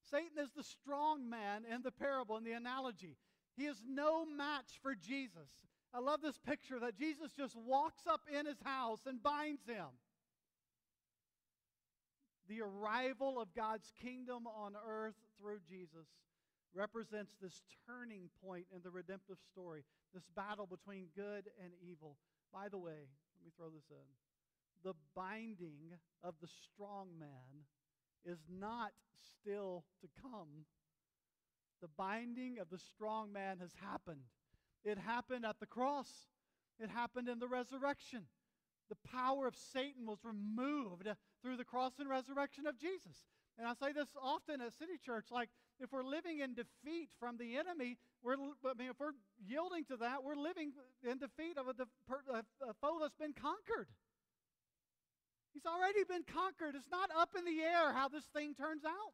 Satan 0.09 0.39
is 0.39 0.51
the 0.55 0.63
strong 0.63 1.29
man 1.29 1.63
in 1.69 1.81
the 1.81 1.91
parable, 1.91 2.37
in 2.37 2.43
the 2.43 2.53
analogy. 2.53 3.17
He 3.55 3.65
is 3.65 3.83
no 3.85 4.25
match 4.25 4.79
for 4.81 4.95
Jesus. 4.95 5.66
I 5.93 5.99
love 5.99 6.21
this 6.21 6.37
picture 6.37 6.79
that 6.79 6.97
Jesus 6.97 7.31
just 7.37 7.55
walks 7.55 8.03
up 8.07 8.21
in 8.31 8.45
his 8.45 8.59
house 8.63 8.99
and 9.05 9.21
binds 9.21 9.65
him. 9.65 9.87
The 12.49 12.61
arrival 12.61 13.41
of 13.41 13.53
God's 13.55 13.91
kingdom 14.01 14.47
on 14.47 14.73
earth 14.87 15.15
through 15.39 15.59
Jesus 15.69 16.07
represents 16.73 17.33
this 17.41 17.61
turning 17.85 18.29
point 18.45 18.65
in 18.73 18.81
the 18.83 18.91
redemptive 18.91 19.37
story, 19.51 19.83
this 20.13 20.23
battle 20.35 20.67
between 20.67 21.07
good 21.15 21.49
and 21.61 21.71
evil. 21.81 22.15
By 22.53 22.69
the 22.69 22.77
way, 22.77 22.91
let 23.35 23.43
me 23.43 23.51
throw 23.57 23.69
this 23.69 23.89
in. 23.89 24.07
The 24.83 24.93
binding 25.15 25.97
of 26.23 26.35
the 26.41 26.47
strong 26.47 27.07
man 27.19 27.65
is 28.23 28.39
not 28.49 28.91
still 29.41 29.83
to 30.01 30.07
come. 30.21 30.65
The 31.81 31.89
binding 31.97 32.59
of 32.59 32.69
the 32.69 32.79
strong 32.79 33.33
man 33.33 33.57
has 33.59 33.71
happened. 33.81 34.21
It 34.87 34.97
happened 34.97 35.45
at 35.45 35.59
the 35.59 35.65
cross, 35.65 36.07
it 36.79 36.89
happened 36.89 37.27
in 37.27 37.39
the 37.39 37.47
resurrection. 37.47 38.23
The 38.89 39.09
power 39.11 39.47
of 39.47 39.55
Satan 39.73 40.05
was 40.05 40.19
removed 40.23 41.09
through 41.41 41.57
the 41.57 41.65
cross 41.65 41.99
and 41.99 42.07
resurrection 42.07 42.65
of 42.67 42.79
Jesus. 42.79 43.27
And 43.59 43.67
I 43.67 43.73
say 43.73 43.91
this 43.91 44.07
often 44.21 44.61
at 44.61 44.71
City 44.79 44.95
Church 45.03 45.25
like, 45.29 45.49
if 45.81 45.91
we're 45.91 46.05
living 46.05 46.39
in 46.39 46.53
defeat 46.53 47.09
from 47.19 47.37
the 47.37 47.57
enemy, 47.57 47.97
we're, 48.23 48.35
I 48.35 48.73
mean, 48.77 48.89
if 48.89 48.99
we're 48.99 49.17
yielding 49.45 49.83
to 49.85 49.97
that, 49.97 50.23
we're 50.23 50.37
living 50.37 50.71
in 51.03 51.17
defeat 51.17 51.57
of 51.57 51.67
a, 51.67 51.75
a 52.63 52.73
foe 52.79 52.97
that's 53.01 53.17
been 53.19 53.33
conquered. 53.33 53.89
He's 55.53 55.65
already 55.65 56.03
been 56.07 56.23
conquered. 56.23 56.75
It's 56.75 56.89
not 56.89 57.09
up 57.17 57.29
in 57.37 57.43
the 57.43 57.59
air 57.61 57.91
how 57.91 58.07
this 58.07 58.25
thing 58.33 58.55
turns 58.55 58.85
out. 58.85 59.13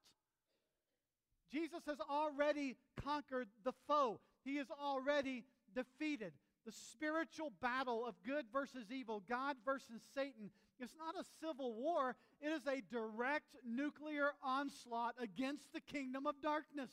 Jesus 1.52 1.82
has 1.88 1.98
already 2.10 2.76
conquered 3.02 3.48
the 3.64 3.74
foe, 3.88 4.20
he 4.44 4.58
is 4.58 4.68
already 4.72 5.46
defeated. 5.74 6.34
The 6.66 6.72
spiritual 6.72 7.52
battle 7.62 8.06
of 8.06 8.16
good 8.26 8.46
versus 8.54 8.86
evil, 8.90 9.22
God 9.28 9.58
versus 9.66 10.02
Satan, 10.16 10.50
it's 10.80 10.96
not 10.98 11.16
a 11.16 11.26
civil 11.46 11.74
war. 11.76 12.16
It 12.42 12.50
is 12.50 12.66
a 12.68 12.82
direct 12.90 13.56
nuclear 13.66 14.32
onslaught 14.42 15.16
against 15.22 15.74
the 15.74 15.82
kingdom 15.82 16.26
of 16.26 16.42
darkness. 16.42 16.90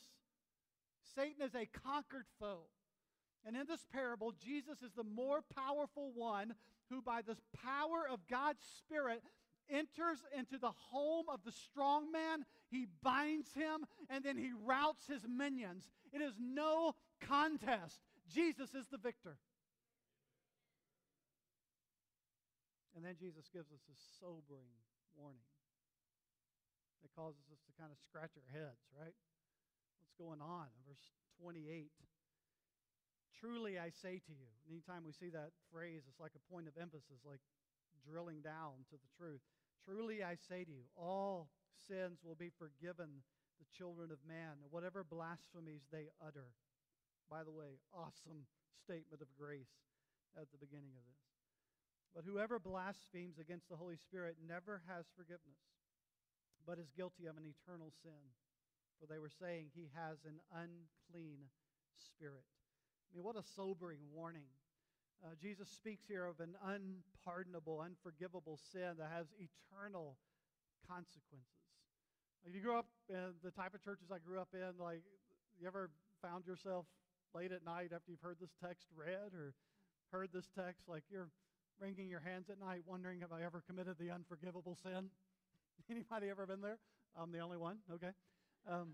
Satan 1.15 1.41
is 1.41 1.55
a 1.55 1.67
conquered 1.85 2.25
foe. 2.39 2.63
And 3.45 3.55
in 3.55 3.65
this 3.67 3.85
parable, 3.91 4.33
Jesus 4.43 4.81
is 4.81 4.91
the 4.95 5.03
more 5.03 5.41
powerful 5.55 6.11
one 6.15 6.53
who, 6.89 7.01
by 7.01 7.21
the 7.21 7.37
power 7.65 8.05
of 8.09 8.27
God's 8.27 8.63
Spirit, 8.77 9.23
enters 9.69 10.19
into 10.37 10.57
the 10.57 10.71
home 10.91 11.25
of 11.29 11.39
the 11.43 11.51
strong 11.51 12.11
man. 12.11 12.45
He 12.69 12.87
binds 13.01 13.53
him 13.53 13.85
and 14.09 14.23
then 14.23 14.37
he 14.37 14.51
routs 14.65 15.07
his 15.07 15.25
minions. 15.27 15.89
It 16.13 16.21
is 16.21 16.33
no 16.39 16.93
contest. 17.21 18.01
Jesus 18.33 18.73
is 18.73 18.87
the 18.87 18.97
victor. 18.97 19.37
And 22.95 23.05
then 23.05 23.15
Jesus 23.19 23.47
gives 23.51 23.71
us 23.71 23.83
a 23.87 23.97
sobering 24.19 24.75
warning 25.15 25.47
that 27.01 27.11
causes 27.15 27.47
us 27.51 27.59
to 27.65 27.71
kind 27.79 27.91
of 27.91 27.97
scratch 28.03 28.35
our 28.35 28.49
heads, 28.51 28.83
right? 28.91 29.15
What's 29.99 30.15
going 30.19 30.43
on? 30.43 30.67
In 30.75 30.81
verse 30.87 31.03
28 31.39 31.91
Truly 33.41 33.81
I 33.81 33.89
say 33.89 34.21
to 34.21 34.33
you, 34.37 34.45
anytime 34.69 35.01
we 35.01 35.17
see 35.17 35.33
that 35.33 35.49
phrase, 35.73 36.05
it's 36.05 36.21
like 36.21 36.37
a 36.37 36.45
point 36.45 36.69
of 36.69 36.77
emphasis, 36.77 37.25
like 37.25 37.41
drilling 38.05 38.45
down 38.45 38.85
to 38.93 39.01
the 39.01 39.09
truth. 39.17 39.41
Truly 39.81 40.21
I 40.21 40.37
say 40.37 40.61
to 40.61 40.69
you, 40.69 40.85
all 40.93 41.49
sins 41.89 42.21
will 42.21 42.37
be 42.37 42.53
forgiven 42.53 43.25
the 43.57 43.65
children 43.73 44.13
of 44.13 44.21
man, 44.29 44.61
whatever 44.69 45.01
blasphemies 45.01 45.81
they 45.89 46.13
utter. 46.21 46.53
By 47.31 47.47
the 47.47 47.55
way, 47.55 47.79
awesome 47.95 48.43
statement 48.83 49.23
of 49.23 49.31
grace 49.39 49.71
at 50.35 50.51
the 50.51 50.59
beginning 50.59 50.91
of 50.99 51.03
this. 51.07 51.23
But 52.11 52.27
whoever 52.27 52.59
blasphemes 52.59 53.39
against 53.39 53.71
the 53.71 53.79
Holy 53.79 53.95
Spirit 53.95 54.35
never 54.43 54.83
has 54.91 55.07
forgiveness, 55.15 55.63
but 56.67 56.75
is 56.75 56.91
guilty 56.91 57.31
of 57.31 57.39
an 57.39 57.47
eternal 57.47 57.87
sin. 58.03 58.35
For 58.99 59.07
they 59.07 59.17
were 59.17 59.31
saying 59.31 59.71
he 59.71 59.87
has 59.95 60.19
an 60.27 60.43
unclean 60.51 61.47
spirit. 61.95 62.43
I 63.07 63.15
mean, 63.15 63.23
what 63.23 63.39
a 63.39 63.47
sobering 63.55 64.03
warning. 64.11 64.51
Uh, 65.23 65.31
Jesus 65.39 65.69
speaks 65.69 66.03
here 66.07 66.25
of 66.25 66.39
an 66.43 66.59
unpardonable, 66.59 67.79
unforgivable 67.79 68.59
sin 68.59 68.99
that 68.99 69.07
has 69.07 69.31
eternal 69.39 70.17
consequences. 70.83 71.47
If 72.43 72.55
you 72.55 72.61
grew 72.61 72.77
up 72.77 72.87
in 73.07 73.39
the 73.43 73.51
type 73.51 73.73
of 73.73 73.81
churches 73.81 74.11
I 74.11 74.19
grew 74.19 74.41
up 74.41 74.49
in, 74.53 74.83
like 74.83 75.03
you 75.59 75.67
ever 75.67 75.91
found 76.21 76.45
yourself 76.45 76.85
late 77.33 77.51
at 77.51 77.65
night 77.65 77.91
after 77.93 78.11
you've 78.11 78.21
heard 78.21 78.37
this 78.39 78.53
text 78.63 78.87
read 78.95 79.33
or 79.33 79.53
heard 80.11 80.29
this 80.33 80.49
text, 80.57 80.87
like 80.87 81.03
you're 81.09 81.29
wringing 81.79 82.09
your 82.09 82.19
hands 82.19 82.49
at 82.49 82.59
night 82.59 82.83
wondering, 82.85 83.21
have 83.21 83.31
I 83.31 83.43
ever 83.43 83.63
committed 83.65 83.97
the 83.99 84.11
unforgivable 84.11 84.77
sin? 84.83 85.09
Anybody 85.89 86.29
ever 86.29 86.45
been 86.45 86.61
there? 86.61 86.77
I'm 87.19 87.31
the 87.31 87.39
only 87.39 87.57
one. 87.57 87.77
Okay. 87.91 88.11
Um, 88.69 88.93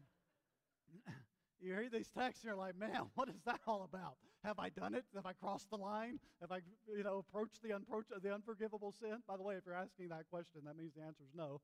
you 1.60 1.74
hear 1.74 1.90
these 1.92 2.10
texts 2.10 2.44
and 2.44 2.50
you're 2.50 2.56
like, 2.56 2.78
man, 2.78 3.02
what 3.16 3.30
is 3.30 3.42
that 3.46 3.60
all 3.68 3.84
about? 3.84 4.16
Have 4.44 4.60
I 4.60 4.70
done 4.70 4.94
it? 4.94 5.04
Have 5.16 5.26
I 5.26 5.34
crossed 5.34 5.70
the 5.70 5.78
line? 5.78 6.20
Have 6.42 6.52
I, 6.52 6.60
you 6.88 7.04
know, 7.04 7.18
approached 7.28 7.62
the, 7.64 7.74
unapproach- 7.74 8.06
the 8.22 8.34
unforgivable 8.34 8.94
sin? 8.94 9.18
By 9.28 9.36
the 9.36 9.44
way, 9.44 9.56
if 9.56 9.66
you're 9.66 9.76
asking 9.76 10.10
that 10.10 10.30
question, 10.30 10.62
that 10.66 10.78
means 10.78 10.94
the 10.96 11.04
answer 11.04 11.24
is 11.24 11.36
no. 11.36 11.60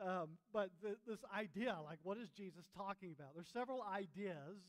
Um, 0.00 0.38
but 0.52 0.70
this 0.80 1.18
idea, 1.36 1.76
like, 1.84 1.98
what 2.02 2.16
is 2.16 2.30
Jesus 2.30 2.64
talking 2.76 3.12
about? 3.18 3.34
There's 3.34 3.50
several 3.52 3.82
ideas 3.82 4.62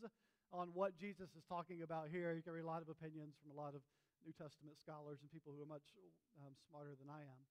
on 0.54 0.70
what 0.76 0.96
Jesus 1.00 1.32
is 1.36 1.44
talking 1.48 1.82
about 1.82 2.12
here. 2.12 2.36
You 2.36 2.44
can 2.44 2.54
read 2.54 2.68
a 2.68 2.72
lot 2.72 2.84
of 2.84 2.90
opinions 2.90 3.36
from 3.40 3.56
a 3.56 3.58
lot 3.60 3.76
of 3.76 3.82
New 4.24 4.36
Testament 4.36 4.78
scholars 4.78 5.20
and 5.24 5.32
people 5.32 5.56
who 5.56 5.64
are 5.64 5.72
much 5.72 5.96
um, 6.40 6.54
smarter 6.70 6.94
than 7.00 7.10
I 7.10 7.24
am. 7.24 7.42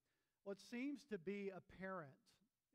What 0.45 0.61
seems 0.61 1.05
to 1.11 1.19
be 1.19 1.51
apparent 1.51 2.17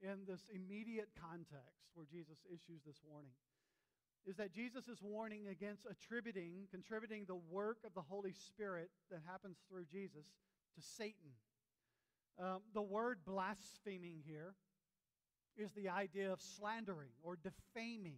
in 0.02 0.26
this 0.28 0.50
immediate 0.54 1.10
context 1.16 1.90
where 1.94 2.06
Jesus 2.06 2.44
issues 2.50 2.84
this 2.86 3.02
warning 3.06 3.38
is 4.26 4.38
that 4.38 4.52
Jesus 4.52 4.88
is 4.88 5.02
warning 5.02 5.48
against 5.48 5.86
attributing, 5.86 6.68
contributing 6.72 7.26
the 7.28 7.40
work 7.50 7.78
of 7.86 7.94
the 7.94 8.02
Holy 8.02 8.34
Spirit 8.34 8.90
that 9.12 9.22
happens 9.26 9.58
through 9.70 9.86
Jesus 9.86 10.26
to 10.76 10.82
Satan. 10.82 11.38
Um, 12.40 12.62
the 12.74 12.82
word 12.82 13.20
blaspheming 13.26 14.24
here 14.26 14.56
is 15.58 15.72
the 15.72 15.90
idea 15.90 16.32
of 16.32 16.42
slandering 16.42 17.12
or 17.24 17.38
defaming, 17.38 18.18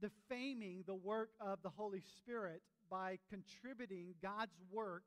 defaming 0.00 0.84
the 0.86 0.94
work 0.94 1.30
of 1.40 1.62
the 1.62 1.70
Holy 1.70 2.02
Spirit 2.18 2.62
by 2.90 3.18
contributing 3.30 4.14
God's 4.22 4.56
work 4.70 5.02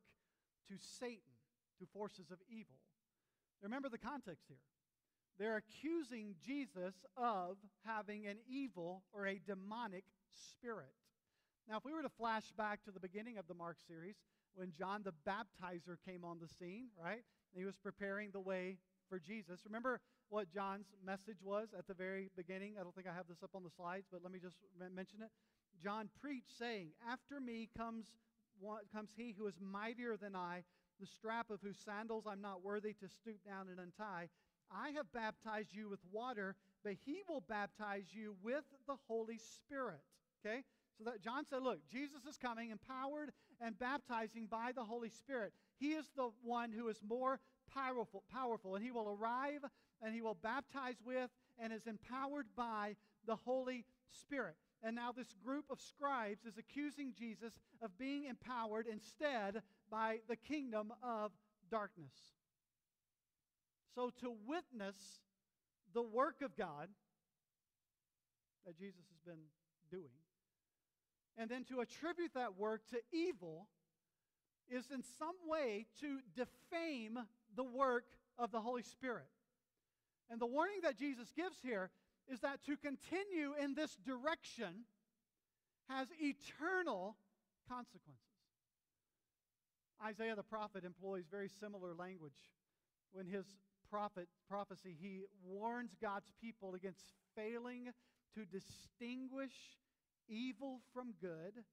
to 0.69 0.75
Satan, 0.99 1.33
to 1.79 1.85
forces 1.93 2.31
of 2.31 2.37
evil. 2.49 2.75
Remember 3.61 3.89
the 3.89 3.97
context 3.97 4.45
here. 4.47 4.57
They're 5.39 5.57
accusing 5.57 6.35
Jesus 6.43 6.95
of 7.15 7.57
having 7.85 8.25
an 8.25 8.37
evil 8.49 9.03
or 9.13 9.27
a 9.27 9.39
demonic 9.45 10.03
spirit. 10.31 10.93
Now, 11.69 11.77
if 11.77 11.85
we 11.85 11.93
were 11.93 12.01
to 12.01 12.09
flash 12.09 12.51
back 12.57 12.83
to 12.85 12.91
the 12.91 12.99
beginning 12.99 13.37
of 13.37 13.47
the 13.47 13.53
Mark 13.53 13.77
series, 13.87 14.15
when 14.55 14.71
John 14.77 15.03
the 15.03 15.13
Baptizer 15.27 15.97
came 16.07 16.23
on 16.23 16.39
the 16.39 16.47
scene, 16.47 16.87
right? 17.01 17.23
He 17.55 17.65
was 17.65 17.77
preparing 17.77 18.31
the 18.31 18.39
way 18.39 18.77
for 19.09 19.19
Jesus. 19.19 19.61
Remember 19.65 20.01
what 20.29 20.51
John's 20.51 20.87
message 21.05 21.37
was 21.43 21.69
at 21.77 21.87
the 21.87 21.93
very 21.93 22.29
beginning? 22.35 22.75
I 22.79 22.83
don't 22.83 22.93
think 22.95 23.07
I 23.07 23.13
have 23.13 23.27
this 23.27 23.43
up 23.43 23.51
on 23.55 23.63
the 23.63 23.69
slides, 23.69 24.07
but 24.11 24.21
let 24.23 24.31
me 24.31 24.39
just 24.39 24.57
mention 24.93 25.21
it. 25.21 25.29
John 25.81 26.09
preached, 26.21 26.57
saying, 26.57 26.89
After 27.09 27.39
me 27.39 27.69
comes, 27.77 28.05
comes 28.93 29.09
he 29.15 29.33
who 29.37 29.47
is 29.47 29.55
mightier 29.61 30.17
than 30.17 30.35
I, 30.35 30.63
the 30.99 31.05
strap 31.05 31.49
of 31.49 31.59
whose 31.61 31.77
sandals 31.77 32.25
I'm 32.27 32.41
not 32.41 32.63
worthy 32.63 32.93
to 32.93 33.07
stoop 33.07 33.37
down 33.45 33.67
and 33.69 33.79
untie. 33.79 34.29
I 34.71 34.89
have 34.91 35.11
baptized 35.13 35.69
you 35.73 35.89
with 35.89 35.99
water, 36.11 36.55
but 36.83 36.93
he 37.05 37.21
will 37.29 37.43
baptize 37.47 38.07
you 38.11 38.35
with 38.43 38.63
the 38.87 38.95
Holy 39.07 39.37
Spirit. 39.37 40.01
Okay? 40.45 40.63
So 40.97 41.03
that 41.05 41.21
John 41.21 41.45
said, 41.49 41.61
look, 41.61 41.79
Jesus 41.91 42.25
is 42.27 42.37
coming 42.37 42.71
empowered 42.71 43.31
and 43.61 43.77
baptizing 43.77 44.47
by 44.49 44.71
the 44.75 44.83
Holy 44.83 45.09
Spirit. 45.09 45.53
He 45.79 45.91
is 45.91 46.05
the 46.15 46.31
one 46.43 46.71
who 46.71 46.87
is 46.87 46.99
more 47.07 47.39
powerful, 47.73 48.23
powerful, 48.31 48.75
and 48.75 48.83
he 48.83 48.91
will 48.91 49.09
arrive 49.09 49.63
and 50.01 50.13
he 50.13 50.21
will 50.21 50.37
baptize 50.41 50.95
with 51.05 51.29
and 51.59 51.73
is 51.73 51.87
empowered 51.87 52.47
by 52.55 52.95
the 53.25 53.35
Holy 53.35 53.85
Spirit. 54.11 54.55
And 54.83 54.95
now 54.95 55.11
this 55.11 55.33
group 55.43 55.65
of 55.69 55.81
scribes 55.81 56.45
is 56.45 56.57
accusing 56.57 57.13
Jesus 57.17 57.53
of 57.81 57.97
being 57.97 58.25
empowered 58.25 58.87
instead 58.87 59.61
by 59.89 60.19
the 60.29 60.35
kingdom 60.35 60.93
of 61.01 61.31
darkness. 61.69 62.13
So 63.95 64.11
to 64.21 64.35
witness 64.45 64.95
the 65.93 66.03
work 66.03 66.41
of 66.43 66.55
God 66.55 66.89
that 68.65 68.77
Jesus 68.77 69.05
has 69.09 69.19
been 69.25 69.43
doing, 69.89 70.13
and 71.37 71.49
then 71.49 71.63
to 71.65 71.79
attribute 71.79 72.33
that 72.35 72.57
work 72.57 72.81
to 72.89 72.99
evil 73.11 73.67
is 74.69 74.85
in 74.93 75.01
some 75.17 75.35
way 75.47 75.85
to 76.01 76.19
defame 76.35 77.17
the 77.55 77.63
work 77.63 78.05
of 78.37 78.51
the 78.51 78.59
Holy 78.59 78.83
Spirit. 78.83 79.25
And 80.29 80.39
the 80.39 80.45
warning 80.45 80.79
that 80.83 80.97
Jesus 80.97 81.31
gives 81.35 81.57
here 81.61 81.89
is 82.31 82.41
that 82.41 82.63
to 82.65 82.75
continue 82.77 83.53
in 83.61 83.73
this 83.73 83.95
direction 84.05 84.85
has 85.89 86.07
eternal 86.19 87.15
consequences. 87.69 88.21
Isaiah 90.03 90.35
the 90.35 90.43
prophet 90.43 90.83
employs 90.83 91.25
very 91.29 91.49
similar 91.49 91.93
language. 91.93 92.37
When 93.13 93.25
his 93.25 93.45
prophet 93.89 94.27
prophecy, 94.49 94.95
he 94.99 95.23
warns 95.43 95.95
God's 96.01 96.31
people 96.41 96.75
against 96.75 97.01
failing 97.35 97.89
to 98.35 98.45
distinguish 98.45 99.53
evil 100.27 100.81
from 100.93 101.13
good 101.21 101.63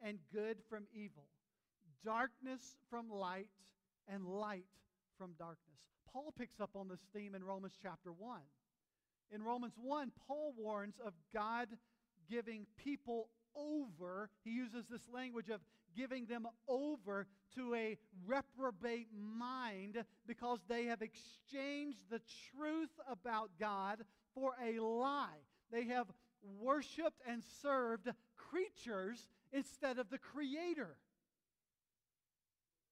and 0.00 0.18
good 0.32 0.56
from 0.68 0.84
evil, 0.94 1.26
darkness 2.04 2.76
from 2.90 3.10
light 3.10 3.50
and 4.08 4.26
light 4.26 4.66
from 5.18 5.32
darkness. 5.38 5.78
Paul 6.12 6.32
picks 6.36 6.60
up 6.60 6.70
on 6.74 6.88
this 6.88 7.00
theme 7.14 7.34
in 7.34 7.42
Romans 7.42 7.74
chapter 7.82 8.12
1. 8.12 8.40
In 9.30 9.42
Romans 9.42 9.74
1, 9.80 10.12
Paul 10.26 10.52
warns 10.58 10.96
of 11.04 11.14
God 11.32 11.68
giving 12.30 12.66
people 12.76 13.28
over. 13.56 14.28
He 14.44 14.50
uses 14.50 14.84
this 14.90 15.08
language 15.12 15.48
of 15.48 15.60
giving 15.96 16.26
them 16.26 16.46
over 16.68 17.26
to 17.54 17.74
a 17.74 17.98
reprobate 18.26 19.08
mind 19.14 20.04
because 20.26 20.58
they 20.68 20.84
have 20.84 21.02
exchanged 21.02 22.00
the 22.10 22.20
truth 22.50 22.90
about 23.10 23.50
God 23.58 24.02
for 24.34 24.54
a 24.62 24.80
lie. 24.80 25.40
They 25.70 25.84
have 25.84 26.06
worshiped 26.60 27.22
and 27.26 27.42
served 27.62 28.08
creatures 28.36 29.26
instead 29.52 29.98
of 29.98 30.10
the 30.10 30.18
Creator. 30.18 30.96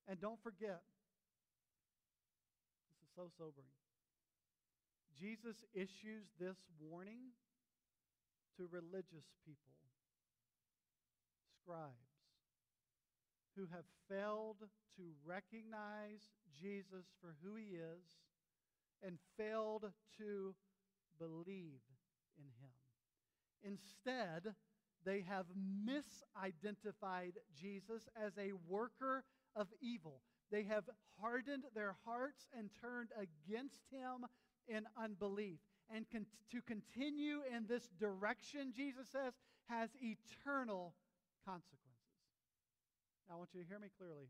And 0.09 0.21
don't 0.21 0.43
forget, 0.43 0.81
so 3.21 3.29
sobering. 3.37 3.69
Jesus 5.19 5.65
issues 5.75 6.25
this 6.39 6.57
warning 6.81 7.37
to 8.57 8.67
religious 8.71 9.29
people, 9.45 9.77
scribes, 11.61 11.93
who 13.57 13.67
have 13.67 13.85
failed 14.09 14.57
to 14.97 15.03
recognize 15.27 16.31
Jesus 16.59 17.05
for 17.21 17.35
who 17.45 17.57
he 17.57 17.77
is 17.77 18.05
and 19.03 19.19
failed 19.37 19.85
to 20.17 20.55
believe 21.19 21.85
in 22.39 22.45
him. 22.63 22.73
Instead, 23.63 24.55
they 25.05 25.25
have 25.29 25.45
misidentified 25.87 27.35
Jesus 27.55 28.09
as 28.17 28.33
a 28.39 28.53
worker 28.67 29.25
of 29.57 29.69
evil. 29.81 30.23
They 30.51 30.65
have 30.65 30.85
hardened 31.21 31.65
their 31.75 31.97
hearts 32.05 32.47
and 32.57 32.71
turned 32.81 33.11
against 33.17 33.81
him 33.91 34.27
in 34.69 34.87
unbelief. 35.01 35.59
And 35.95 36.07
con- 36.11 36.27
to 36.53 36.61
continue 36.63 37.41
in 37.55 37.67
this 37.67 37.89
direction, 37.99 38.73
Jesus 38.75 39.09
says, 39.11 39.35
has 39.69 39.91
eternal 40.01 40.95
consequences. 41.45 41.81
Now, 43.29 43.37
I 43.37 43.39
want 43.39 43.51
you 43.55 43.63
to 43.63 43.69
hear 43.69 43.79
me 43.79 43.89
clearly 43.97 44.27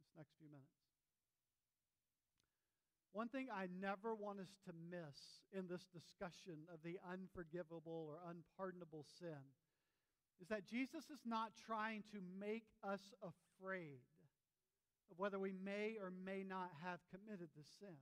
this 0.00 0.10
next 0.16 0.32
few 0.38 0.48
minutes. 0.48 0.72
One 3.12 3.28
thing 3.28 3.48
I 3.52 3.66
never 3.80 4.14
want 4.14 4.38
us 4.38 4.54
to 4.66 4.72
miss 4.88 5.42
in 5.52 5.66
this 5.66 5.84
discussion 5.92 6.62
of 6.72 6.78
the 6.84 6.96
unforgivable 7.10 8.06
or 8.08 8.22
unpardonable 8.22 9.04
sin 9.18 9.42
is 10.40 10.48
that 10.48 10.64
Jesus 10.64 11.10
is 11.10 11.20
not 11.26 11.50
trying 11.66 12.04
to 12.12 12.18
make 12.38 12.64
us 12.86 13.12
afraid 13.20 13.49
of 15.10 15.18
whether 15.18 15.38
we 15.38 15.52
may 15.64 15.96
or 16.00 16.12
may 16.24 16.42
not 16.42 16.70
have 16.82 17.00
committed 17.10 17.48
the 17.56 17.64
sin. 17.78 17.96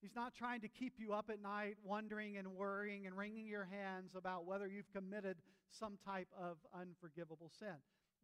He's 0.00 0.16
not 0.16 0.34
trying 0.34 0.62
to 0.62 0.68
keep 0.68 0.94
you 0.98 1.12
up 1.12 1.28
at 1.30 1.42
night 1.42 1.76
wondering 1.84 2.38
and 2.38 2.54
worrying 2.54 3.06
and 3.06 3.16
wringing 3.16 3.46
your 3.46 3.68
hands 3.70 4.12
about 4.16 4.46
whether 4.46 4.66
you've 4.66 4.90
committed 4.92 5.36
some 5.70 5.98
type 6.04 6.28
of 6.38 6.56
unforgivable 6.74 7.50
sin. 7.58 7.74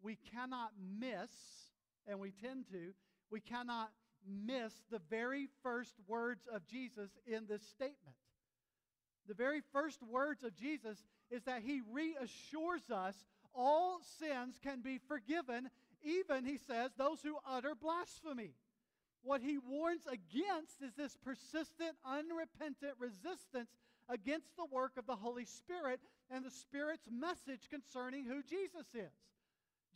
We 0.02 0.16
cannot 0.32 0.70
miss, 0.98 1.30
and 2.06 2.18
we 2.18 2.32
tend 2.32 2.66
to, 2.70 2.92
we 3.30 3.40
cannot 3.40 3.90
miss 4.26 4.72
the 4.90 5.00
very 5.10 5.48
first 5.62 5.94
words 6.06 6.48
of 6.52 6.66
Jesus 6.66 7.10
in 7.26 7.46
this 7.46 7.62
statement. 7.62 8.16
The 9.28 9.34
very 9.34 9.60
first 9.72 10.02
words 10.02 10.44
of 10.44 10.56
Jesus 10.56 11.04
is 11.30 11.42
that 11.44 11.62
he 11.62 11.82
reassures 11.92 12.90
us 12.90 13.16
all 13.56 14.00
sins 14.18 14.58
can 14.62 14.82
be 14.82 14.98
forgiven, 15.08 15.70
even, 16.06 16.44
he 16.44 16.56
says, 16.56 16.92
those 16.96 17.20
who 17.22 17.36
utter 17.48 17.74
blasphemy. 17.74 18.52
What 19.22 19.42
he 19.42 19.58
warns 19.58 20.06
against 20.06 20.80
is 20.82 20.94
this 20.94 21.16
persistent, 21.16 21.96
unrepentant 22.04 22.94
resistance 22.98 23.70
against 24.08 24.56
the 24.56 24.66
work 24.70 24.92
of 24.96 25.06
the 25.06 25.16
Holy 25.16 25.44
Spirit 25.44 26.00
and 26.30 26.44
the 26.44 26.50
Spirit's 26.50 27.08
message 27.10 27.68
concerning 27.68 28.24
who 28.24 28.42
Jesus 28.42 28.86
is. 28.94 29.10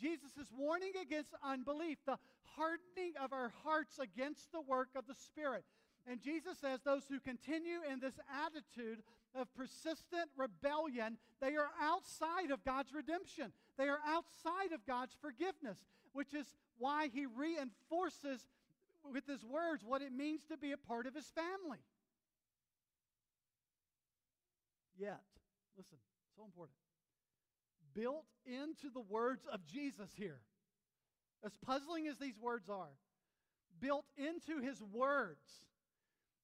Jesus 0.00 0.36
is 0.40 0.48
warning 0.56 0.92
against 1.00 1.30
unbelief, 1.44 1.98
the 2.06 2.18
hardening 2.56 3.12
of 3.22 3.32
our 3.32 3.52
hearts 3.62 3.98
against 3.98 4.50
the 4.50 4.60
work 4.60 4.88
of 4.96 5.06
the 5.06 5.14
Spirit. 5.14 5.64
And 6.10 6.20
Jesus 6.20 6.58
says 6.58 6.80
those 6.82 7.04
who 7.08 7.20
continue 7.20 7.80
in 7.90 8.00
this 8.00 8.18
attitude 8.44 9.02
of 9.34 9.52
persistent 9.54 10.30
rebellion, 10.36 11.18
they 11.40 11.54
are 11.56 11.70
outside 11.80 12.50
of 12.50 12.64
God's 12.64 12.92
redemption. 12.92 13.52
They 13.76 13.88
are 13.88 14.00
outside 14.06 14.72
of 14.72 14.84
God's 14.86 15.14
forgiveness, 15.20 15.78
which 16.12 16.34
is 16.34 16.46
why 16.78 17.08
he 17.08 17.26
reinforces 17.26 18.40
with 19.12 19.26
his 19.26 19.44
words 19.44 19.82
what 19.84 20.02
it 20.02 20.12
means 20.12 20.42
to 20.46 20.56
be 20.56 20.72
a 20.72 20.76
part 20.76 21.06
of 21.06 21.14
his 21.14 21.26
family. 21.26 21.78
Yet, 24.98 25.20
listen, 25.76 25.98
so 26.36 26.44
important 26.44 26.76
built 27.94 28.24
into 28.46 28.90
the 28.92 29.00
words 29.00 29.46
of 29.52 29.64
Jesus 29.66 30.10
here. 30.16 30.40
As 31.44 31.52
puzzling 31.64 32.06
as 32.06 32.18
these 32.18 32.38
words 32.38 32.68
are, 32.68 32.92
built 33.80 34.04
into 34.16 34.60
his 34.60 34.82
words 34.92 35.40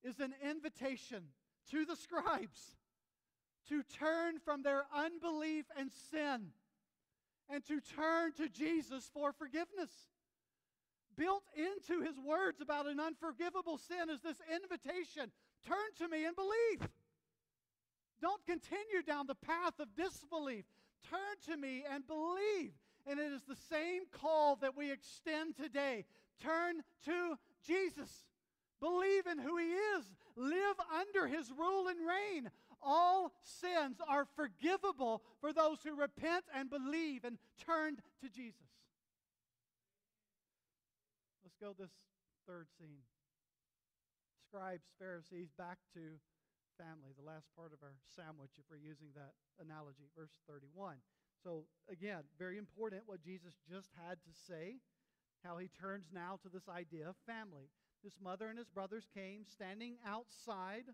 is 0.03 0.21
an 0.21 0.35
invitation 0.49 1.23
to 1.71 1.85
the 1.85 1.97
scribes 1.97 2.77
to 3.69 3.83
turn 3.99 4.39
from 4.45 4.63
their 4.63 4.85
unbelief 4.95 5.67
and 5.79 5.91
sin 6.11 6.47
and 7.51 7.65
to 7.67 7.81
turn 7.81 8.33
to 8.35 8.49
Jesus 8.49 9.11
for 9.13 9.33
forgiveness. 9.33 9.91
Built 11.17 11.45
into 11.57 12.03
his 12.03 12.19
words 12.19 12.61
about 12.61 12.87
an 12.87 13.01
unforgivable 13.01 13.79
sin 13.79 14.11
is 14.11 14.21
this 14.21 14.37
invitation 14.55 15.31
turn 15.67 15.91
to 15.99 16.09
me 16.09 16.25
and 16.25 16.37
believe. 16.37 16.89
Don't 18.21 18.45
continue 18.47 19.03
down 19.07 19.27
the 19.27 19.35
path 19.35 19.79
of 19.81 19.95
disbelief. 19.95 20.65
Turn 21.11 21.37
to 21.47 21.57
me 21.57 21.85
and 21.91 22.07
believe. 22.07 22.73
And 23.07 23.21
it 23.21 23.33
is 23.33 23.43
the 23.43 23.57
same 23.71 24.03
call 24.11 24.57
that 24.57 24.77
we 24.77 24.91
extend 24.91 25.57
today. 25.57 26.05
Turn 26.43 26.83
to 27.05 27.39
Jesus. 27.67 28.11
Believe 28.81 29.27
in 29.27 29.39
who 29.39 29.57
He 29.57 29.73
is. 29.73 30.05
Live 30.37 30.77
under 30.99 31.27
His 31.27 31.51
rule 31.57 31.89
and 31.89 31.99
reign. 32.01 32.51
All 32.87 33.33
sins 33.43 33.99
are 34.09 34.27
forgivable 34.37 35.23
for 35.41 35.53
those 35.53 35.79
who 35.83 35.97
repent 35.97 36.45
and 36.55 36.71
believe 36.71 37.25
and 37.25 37.37
turn 37.59 37.97
to 38.23 38.29
Jesus. 38.29 38.71
Let's 41.43 41.57
go 41.61 41.75
this 41.77 41.91
third 42.47 42.69
scene. 42.79 43.03
Scribes, 44.47 44.87
Pharisees, 45.01 45.51
back 45.59 45.79
to 45.95 46.23
family, 46.79 47.11
the 47.19 47.27
last 47.27 47.49
part 47.57 47.73
of 47.73 47.83
our 47.83 47.99
sandwich, 48.15 48.55
if 48.55 48.65
we're 48.71 48.77
using 48.77 49.09
that 49.17 49.35
analogy, 49.59 50.07
verse 50.15 50.39
31. 50.47 50.97
So, 51.43 51.65
again, 51.91 52.23
very 52.39 52.59
important 52.59 53.03
what 53.07 53.25
Jesus 53.25 53.55
just 53.69 53.91
had 54.07 54.23
to 54.23 54.33
say, 54.47 54.79
how 55.43 55.59
he 55.59 55.69
turns 55.69 56.07
now 56.15 56.39
to 56.43 56.49
this 56.49 56.69
idea 56.69 57.09
of 57.09 57.17
family. 57.27 57.69
His 58.05 58.19
mother 58.23 58.49
and 58.49 58.59
his 58.59 58.69
brothers 58.69 59.09
came 59.13 59.45
standing 59.45 59.97
outside. 60.07 60.85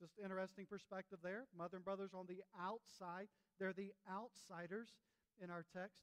Just 0.00 0.18
interesting 0.22 0.66
perspective 0.66 1.18
there. 1.22 1.46
Mother 1.56 1.76
and 1.76 1.84
brothers 1.84 2.10
on 2.14 2.26
the 2.26 2.42
outside. 2.60 3.28
They're 3.58 3.72
the 3.72 3.92
outsiders 4.10 4.88
in 5.42 5.50
our 5.50 5.64
text. 5.74 5.98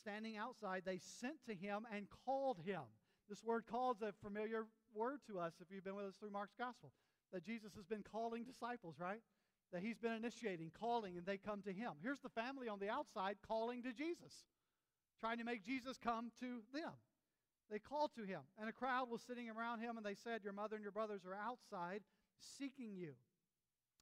Standing 0.00 0.36
outside, 0.36 0.82
they 0.84 0.98
sent 0.98 1.44
to 1.46 1.54
him 1.54 1.86
and 1.94 2.06
called 2.24 2.58
him. 2.64 2.82
This 3.28 3.42
word 3.42 3.64
called 3.70 3.98
is 3.98 4.02
a 4.02 4.12
familiar 4.22 4.66
word 4.94 5.20
to 5.26 5.38
us 5.38 5.54
if 5.60 5.68
you've 5.70 5.84
been 5.84 5.96
with 5.96 6.06
us 6.06 6.16
through 6.16 6.30
Mark's 6.30 6.54
gospel 6.58 6.92
that 7.32 7.44
Jesus 7.44 7.74
has 7.74 7.84
been 7.84 8.02
calling 8.02 8.44
disciples, 8.44 8.94
right? 8.98 9.20
that 9.72 9.82
he's 9.82 9.98
been 9.98 10.12
initiating, 10.12 10.70
calling, 10.78 11.16
and 11.16 11.26
they 11.26 11.36
come 11.36 11.62
to 11.62 11.72
him. 11.72 11.92
Here's 12.02 12.20
the 12.20 12.30
family 12.30 12.68
on 12.68 12.78
the 12.78 12.88
outside 12.88 13.36
calling 13.46 13.82
to 13.82 13.92
Jesus, 13.92 14.46
trying 15.20 15.38
to 15.38 15.44
make 15.44 15.64
Jesus 15.64 15.98
come 16.02 16.30
to 16.40 16.60
them. 16.72 16.92
They 17.70 17.78
called 17.78 18.12
to 18.16 18.24
him, 18.24 18.40
and 18.58 18.68
a 18.68 18.72
crowd 18.72 19.10
was 19.10 19.20
sitting 19.20 19.50
around 19.50 19.80
him, 19.80 19.98
and 19.98 20.06
they 20.06 20.14
said, 20.14 20.40
Your 20.42 20.54
mother 20.54 20.76
and 20.76 20.82
your 20.82 20.92
brothers 20.92 21.20
are 21.26 21.34
outside 21.34 22.00
seeking 22.58 22.94
you. 22.94 23.12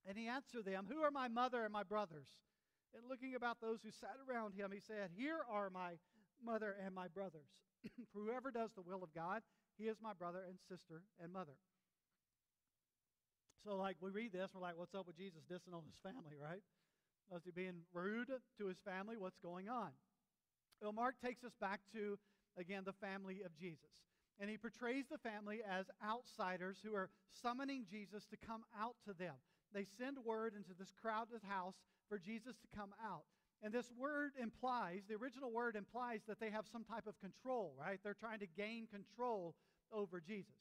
And 0.08 0.16
he 0.16 0.28
answered 0.28 0.64
them, 0.64 0.86
Who 0.88 1.02
are 1.02 1.10
my 1.10 1.28
mother 1.28 1.64
and 1.64 1.72
my 1.72 1.82
brothers? 1.82 2.28
And 2.94 3.04
looking 3.08 3.34
about 3.34 3.60
those 3.60 3.80
who 3.82 3.90
sat 3.90 4.16
around 4.28 4.54
him, 4.54 4.70
he 4.72 4.80
said, 4.80 5.10
Here 5.16 5.40
are 5.50 5.70
my 5.70 5.98
mother 6.44 6.76
and 6.84 6.94
my 6.94 7.08
brothers. 7.08 7.48
For 8.12 8.20
whoever 8.20 8.50
does 8.50 8.70
the 8.74 8.82
will 8.82 9.02
of 9.02 9.12
God, 9.14 9.42
he 9.78 9.84
is 9.84 9.96
my 10.02 10.12
brother 10.12 10.44
and 10.48 10.58
sister 10.68 11.02
and 11.22 11.32
mother. 11.32 11.56
So, 13.64 13.76
like, 13.76 13.96
we 14.00 14.10
read 14.10 14.32
this, 14.32 14.50
we're 14.54 14.60
like, 14.60 14.78
what's 14.78 14.94
up 14.94 15.06
with 15.06 15.16
Jesus 15.16 15.42
dissing 15.50 15.74
on 15.74 15.82
his 15.84 15.98
family, 16.02 16.36
right? 16.40 16.62
Was 17.28 17.42
he 17.44 17.50
being 17.50 17.82
rude 17.92 18.30
to 18.58 18.66
his 18.66 18.78
family? 18.84 19.16
What's 19.18 19.38
going 19.38 19.68
on? 19.68 19.90
Well, 20.80 20.92
Mark 20.92 21.16
takes 21.24 21.42
us 21.42 21.52
back 21.60 21.80
to, 21.92 22.16
again, 22.56 22.82
the 22.86 22.92
family 22.92 23.42
of 23.44 23.56
Jesus. 23.58 24.06
And 24.38 24.50
he 24.50 24.58
portrays 24.58 25.06
the 25.10 25.18
family 25.18 25.60
as 25.68 25.86
outsiders 26.04 26.78
who 26.84 26.94
are 26.94 27.10
summoning 27.42 27.86
Jesus 27.90 28.26
to 28.26 28.36
come 28.36 28.64
out 28.78 28.96
to 29.06 29.14
them. 29.14 29.34
They 29.72 29.84
send 29.84 30.18
word 30.24 30.54
into 30.54 30.74
this 30.78 30.92
crowded 31.00 31.42
house 31.48 31.76
for 32.08 32.18
Jesus 32.18 32.56
to 32.56 32.76
come 32.76 32.94
out. 33.02 33.24
And 33.62 33.72
this 33.72 33.90
word 33.98 34.32
implies, 34.40 35.02
the 35.08 35.16
original 35.16 35.50
word 35.50 35.76
implies 35.76 36.20
that 36.28 36.38
they 36.38 36.50
have 36.50 36.66
some 36.70 36.84
type 36.84 37.06
of 37.06 37.18
control, 37.20 37.74
right? 37.80 37.98
They're 38.02 38.14
trying 38.14 38.40
to 38.40 38.46
gain 38.46 38.86
control 38.86 39.54
over 39.90 40.20
Jesus. 40.20 40.54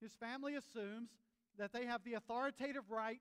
His 0.00 0.12
family 0.12 0.54
assumes 0.56 1.10
that 1.58 1.72
they 1.72 1.86
have 1.86 2.04
the 2.04 2.14
authoritative 2.14 2.90
right 2.90 3.20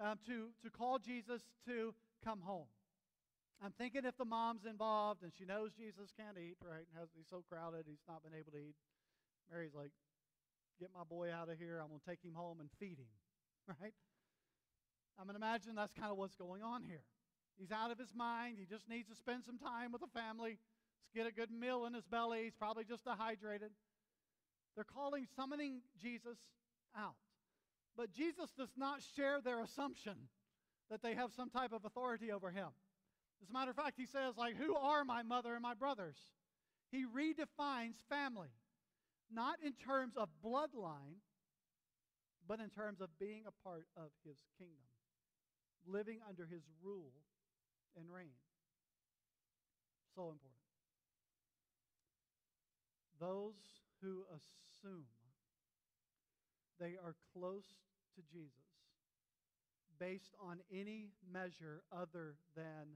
um, 0.00 0.18
to, 0.26 0.48
to 0.62 0.70
call 0.70 0.98
Jesus 0.98 1.42
to 1.66 1.94
come 2.24 2.40
home. 2.40 2.66
I'm 3.62 3.72
thinking 3.72 4.04
if 4.04 4.16
the 4.16 4.24
mom's 4.24 4.64
involved 4.64 5.22
and 5.22 5.32
she 5.36 5.44
knows 5.44 5.72
Jesus 5.72 6.12
can't 6.16 6.38
eat, 6.38 6.56
right? 6.62 6.86
He's 7.16 7.26
so 7.28 7.42
crowded, 7.48 7.84
he's 7.88 8.04
not 8.06 8.22
been 8.22 8.38
able 8.38 8.52
to 8.52 8.58
eat. 8.58 8.76
Mary's 9.50 9.74
like, 9.74 9.90
get 10.80 10.90
my 10.94 11.04
boy 11.04 11.30
out 11.32 11.48
of 11.48 11.58
here. 11.58 11.80
I'm 11.80 11.88
going 11.88 12.00
to 12.00 12.08
take 12.08 12.22
him 12.22 12.34
home 12.34 12.60
and 12.60 12.68
feed 12.78 12.98
him, 12.98 13.12
right? 13.80 13.94
I'm 15.18 15.26
going 15.26 15.38
to 15.38 15.44
imagine 15.44 15.74
that's 15.74 15.92
kind 15.92 16.12
of 16.12 16.18
what's 16.18 16.36
going 16.36 16.62
on 16.62 16.82
here. 16.82 17.02
He's 17.58 17.72
out 17.72 17.90
of 17.90 17.98
his 17.98 18.14
mind. 18.14 18.56
He 18.58 18.66
just 18.66 18.88
needs 18.88 19.08
to 19.08 19.16
spend 19.16 19.44
some 19.44 19.58
time 19.58 19.90
with 19.90 20.00
the 20.00 20.12
family, 20.14 20.58
get 21.14 21.26
a 21.26 21.32
good 21.32 21.50
meal 21.50 21.86
in 21.86 21.94
his 21.94 22.06
belly. 22.06 22.44
He's 22.44 22.54
probably 22.54 22.84
just 22.84 23.04
dehydrated. 23.04 23.70
They're 24.76 24.84
calling, 24.84 25.26
summoning 25.34 25.80
Jesus 26.00 26.38
out. 26.96 27.16
But 27.96 28.12
Jesus 28.12 28.50
does 28.56 28.70
not 28.76 29.00
share 29.16 29.40
their 29.40 29.60
assumption 29.60 30.14
that 30.88 31.02
they 31.02 31.14
have 31.14 31.32
some 31.36 31.50
type 31.50 31.72
of 31.72 31.84
authority 31.84 32.30
over 32.30 32.50
him. 32.50 32.68
As 33.42 33.50
a 33.50 33.52
matter 33.52 33.70
of 33.70 33.76
fact, 33.76 33.98
he 33.98 34.06
says, 34.06 34.36
like, 34.36 34.56
who 34.56 34.76
are 34.76 35.04
my 35.04 35.22
mother 35.22 35.54
and 35.54 35.62
my 35.62 35.74
brothers? 35.74 36.16
He 36.92 37.04
redefines 37.04 37.94
family, 38.08 38.48
not 39.32 39.56
in 39.64 39.72
terms 39.72 40.14
of 40.16 40.28
bloodline, 40.44 41.20
but 42.46 42.60
in 42.60 42.70
terms 42.70 43.00
of 43.00 43.08
being 43.18 43.42
a 43.46 43.68
part 43.68 43.86
of 43.96 44.10
his 44.24 44.36
kingdom, 44.58 44.88
living 45.86 46.18
under 46.28 46.46
his 46.46 46.62
rule 46.82 47.12
and 47.96 48.06
reign. 48.10 48.38
So 50.14 50.22
important. 50.22 50.54
Those 53.20 53.82
who 54.00 54.24
assume 54.30 55.04
they 56.80 56.94
are 57.02 57.14
close 57.34 57.66
to 58.14 58.22
Jesus 58.32 58.68
based 59.98 60.34
on 60.40 60.58
any 60.72 61.10
measure 61.32 61.82
other 61.92 62.36
than 62.56 62.86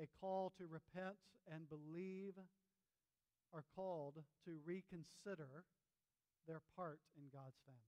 a 0.00 0.06
call 0.20 0.52
to 0.56 0.64
repent 0.66 1.16
and 1.52 1.68
believe 1.68 2.34
are 3.54 3.64
called 3.74 4.14
to 4.44 4.58
reconsider 4.64 5.64
their 6.46 6.60
part 6.76 7.00
in 7.16 7.24
God's 7.32 7.58
family. 7.66 7.82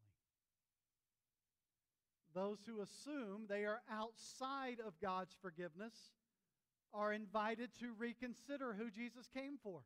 Those 2.35 2.59
who 2.67 2.81
assume 2.81 3.47
they 3.49 3.65
are 3.65 3.81
outside 3.91 4.79
of 4.87 5.01
God's 5.01 5.35
forgiveness 5.43 5.95
are 6.95 7.13
invited 7.13 7.71
to 7.81 7.95
reconsider 7.99 8.75
who 8.79 8.91
Jesus 8.91 9.29
came 9.35 9.59
for. 9.63 9.81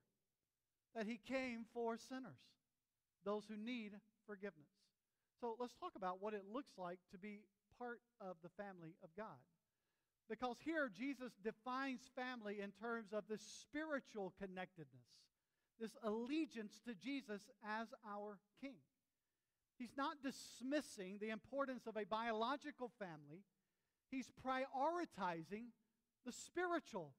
That 0.95 1.07
he 1.07 1.19
came 1.27 1.65
for 1.73 1.97
sinners, 1.97 2.39
those 3.25 3.45
who 3.49 3.57
need 3.57 3.93
forgiveness. 4.27 4.71
So 5.41 5.57
let's 5.59 5.75
talk 5.75 5.93
about 5.97 6.23
what 6.23 6.35
it 6.35 6.45
looks 6.53 6.73
like 6.79 6.99
to 7.11 7.19
be 7.19 7.41
part 7.79 8.01
of 8.21 8.37
the 8.43 8.51
family 8.63 8.95
of 9.03 9.11
God. 9.17 9.43
Because 10.29 10.57
here 10.65 10.89
Jesus 10.95 11.33
defines 11.43 12.01
family 12.15 12.61
in 12.61 12.71
terms 12.81 13.13
of 13.13 13.25
this 13.29 13.43
spiritual 13.43 14.33
connectedness, 14.41 15.11
this 15.81 15.97
allegiance 16.03 16.81
to 16.87 16.95
Jesus 16.95 17.51
as 17.67 17.89
our 18.09 18.39
king. 18.61 18.77
He's 19.79 19.97
not 19.97 20.23
dismissing 20.23 21.19
the 21.21 21.31
importance 21.31 21.87
of 21.87 21.97
a 21.97 22.05
biological 22.05 22.91
family, 22.99 23.45
he's 24.11 24.31
prioritizing 24.45 25.73
the 26.25 26.33
spiritual 26.33 27.13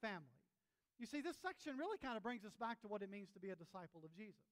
family. 0.00 0.40
You 0.98 1.06
see, 1.06 1.20
this 1.20 1.36
section 1.40 1.76
really 1.78 1.98
kind 1.98 2.16
of 2.16 2.24
brings 2.24 2.44
us 2.44 2.56
back 2.58 2.80
to 2.80 2.88
what 2.88 3.02
it 3.02 3.10
means 3.10 3.30
to 3.30 3.40
be 3.40 3.50
a 3.50 3.54
disciple 3.54 4.00
of 4.04 4.12
Jesus 4.16 4.48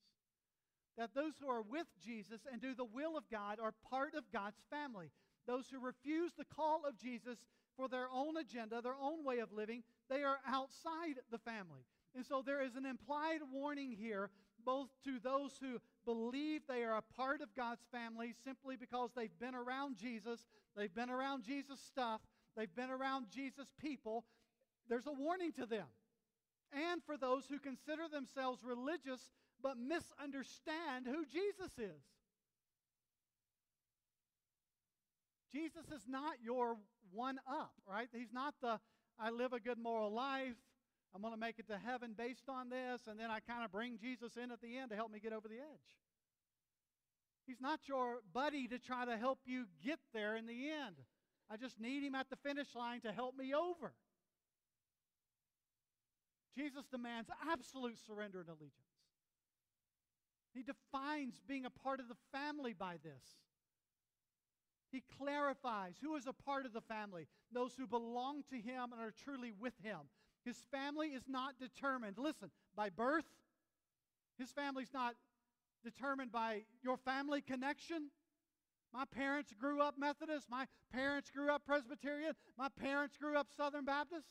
that 0.97 1.15
those 1.15 1.35
who 1.41 1.49
are 1.49 1.63
with 1.63 1.87
Jesus 2.03 2.41
and 2.51 2.61
do 2.61 2.75
the 2.75 2.85
will 2.85 3.17
of 3.17 3.29
God 3.31 3.59
are 3.61 3.75
part 3.91 4.15
of 4.15 4.33
God's 4.33 4.61
family. 4.71 5.11
Those 5.47 5.67
who 5.71 5.79
refuse 5.79 6.33
the 6.37 6.45
call 6.45 6.83
of 6.89 6.97
Jesus 6.97 7.39
for 7.77 7.89
their 7.89 8.09
own 8.13 8.37
agenda, 8.37 8.81
their 8.81 8.97
own 9.01 9.25
way 9.25 9.39
of 9.39 9.53
living, 9.53 9.83
they 10.09 10.23
are 10.23 10.39
outside 10.47 11.21
the 11.31 11.39
family. 11.39 11.85
And 12.17 12.25
so 12.25 12.43
there 12.45 12.63
is 12.63 12.77
an 12.77 12.87
implied 12.87 13.41
warning 13.53 13.93
here, 13.93 14.31
both 14.65 14.89
to 15.05 15.19
those 15.23 15.53
who 15.61 15.79
believe 16.07 16.63
they 16.67 16.83
are 16.83 16.97
a 16.97 17.03
part 17.03 17.43
of 17.43 17.55
God's 17.55 17.85
family 17.93 18.33
simply 18.43 18.77
because 18.77 19.11
they've 19.15 19.39
been 19.39 19.55
around 19.55 19.99
Jesus, 19.99 20.41
they've 20.75 20.95
been 20.95 21.11
around 21.11 21.45
Jesus' 21.45 21.79
stuff, 21.79 22.23
they've 22.57 22.75
been 22.75 22.91
around 22.91 23.27
Jesus' 23.31 23.71
people. 23.79 24.25
There's 24.89 25.07
a 25.07 25.13
warning 25.13 25.53
to 25.53 25.67
them. 25.67 25.87
And 26.73 27.03
for 27.05 27.19
those 27.19 27.45
who 27.51 27.59
consider 27.59 28.09
themselves 28.11 28.65
religious 28.65 29.21
but 29.63 29.77
misunderstand 29.77 31.07
who 31.07 31.25
Jesus 31.27 31.73
is. 31.79 32.03
Jesus 35.53 35.85
is 35.95 36.07
not 36.09 36.37
your 36.43 36.77
one 37.13 37.39
up, 37.49 37.73
right? 37.87 38.09
He's 38.13 38.33
not 38.33 38.55
the 38.61 38.79
I 39.19 39.31
live 39.31 39.55
a 39.55 39.61
good 39.61 39.79
moral 39.79 40.13
life. 40.13 40.57
I'm 41.17 41.23
going 41.23 41.33
to 41.33 41.41
make 41.41 41.59
it 41.59 41.67
to 41.69 41.79
heaven 41.79 42.13
based 42.15 42.47
on 42.47 42.69
this, 42.69 43.07
and 43.09 43.19
then 43.19 43.31
I 43.31 43.41
kind 43.41 43.65
of 43.65 43.73
bring 43.73 43.97
Jesus 43.97 44.37
in 44.37 44.53
at 44.53 44.61
the 44.61 44.77
end 44.77 44.91
to 44.91 44.97
help 44.97 45.11
me 45.11 45.19
get 45.19 45.33
over 45.33 45.49
the 45.49 45.55
edge. 45.55 45.97
He's 47.47 47.59
not 47.59 47.81
your 47.89 48.19
buddy 48.35 48.69
to 48.69 48.79
try 48.79 49.07
to 49.07 49.17
help 49.17 49.39
you 49.47 49.65
get 49.83 49.99
there 50.13 50.37
in 50.37 50.45
the 50.47 50.69
end. 50.69 50.97
I 51.51 51.57
just 51.57 51.81
need 51.81 52.03
him 52.03 52.15
at 52.15 52.29
the 52.29 52.37
finish 52.37 52.75
line 52.75 53.01
to 53.01 53.13
help 53.13 53.35
me 53.35 53.55
over. 53.55 53.95
Jesus 56.55 56.85
demands 56.93 57.31
absolute 57.51 57.97
surrender 58.07 58.41
and 58.41 58.51
allegiance. 58.51 58.75
He 60.53 60.63
defines 60.63 61.41
being 61.49 61.65
a 61.65 61.71
part 61.71 61.99
of 61.99 62.09
the 62.09 62.17
family 62.31 62.75
by 62.75 62.97
this. 63.03 63.41
He 64.93 65.03
clarifies 65.17 65.95
who 66.03 66.15
is 66.17 66.27
a 66.27 66.35
part 66.35 66.67
of 66.67 66.75
the 66.75 66.83
family, 66.83 67.27
those 67.51 67.73
who 67.75 67.87
belong 67.87 68.43
to 68.51 68.57
him 68.57 68.93
and 68.93 69.01
are 69.01 69.15
truly 69.25 69.53
with 69.59 69.75
him. 69.83 70.01
His 70.47 70.57
family 70.71 71.09
is 71.09 71.25
not 71.29 71.59
determined, 71.59 72.19
listen, 72.19 72.51
by 72.77 72.89
birth. 72.89 73.25
His 74.39 74.53
family's 74.53 74.95
not 74.95 75.17
determined 75.83 76.31
by 76.31 76.63
your 76.85 76.97
family 76.97 77.41
connection. 77.41 78.11
My 78.95 79.05
parents 79.05 79.53
grew 79.59 79.83
up 79.83 79.97
Methodist. 79.99 80.47
My 80.49 80.67
parents 80.93 81.31
grew 81.31 81.51
up 81.51 81.67
Presbyterian. 81.67 82.35
My 82.57 82.69
parents 82.81 83.17
grew 83.17 83.37
up 83.37 83.49
Southern 83.57 83.85
Baptist. 83.85 84.29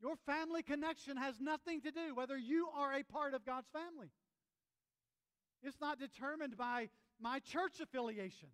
Your 0.00 0.14
family 0.26 0.62
connection 0.62 1.16
has 1.16 1.40
nothing 1.40 1.80
to 1.80 1.90
do 1.90 2.14
whether 2.14 2.38
you 2.38 2.68
are 2.76 2.92
a 2.92 3.02
part 3.02 3.34
of 3.34 3.44
God's 3.44 3.68
family. 3.72 4.10
It's 5.64 5.80
not 5.80 5.98
determined 5.98 6.56
by 6.56 6.88
my 7.20 7.40
church 7.40 7.80
affiliation. 7.82 8.48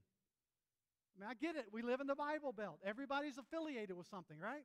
I 1.16 1.20
mean, 1.20 1.28
I 1.28 1.34
get 1.34 1.56
it. 1.56 1.66
We 1.70 1.82
live 1.82 2.00
in 2.00 2.06
the 2.06 2.14
Bible 2.14 2.52
Belt. 2.52 2.78
Everybody's 2.82 3.36
affiliated 3.36 3.94
with 3.94 4.06
something, 4.06 4.38
right? 4.38 4.64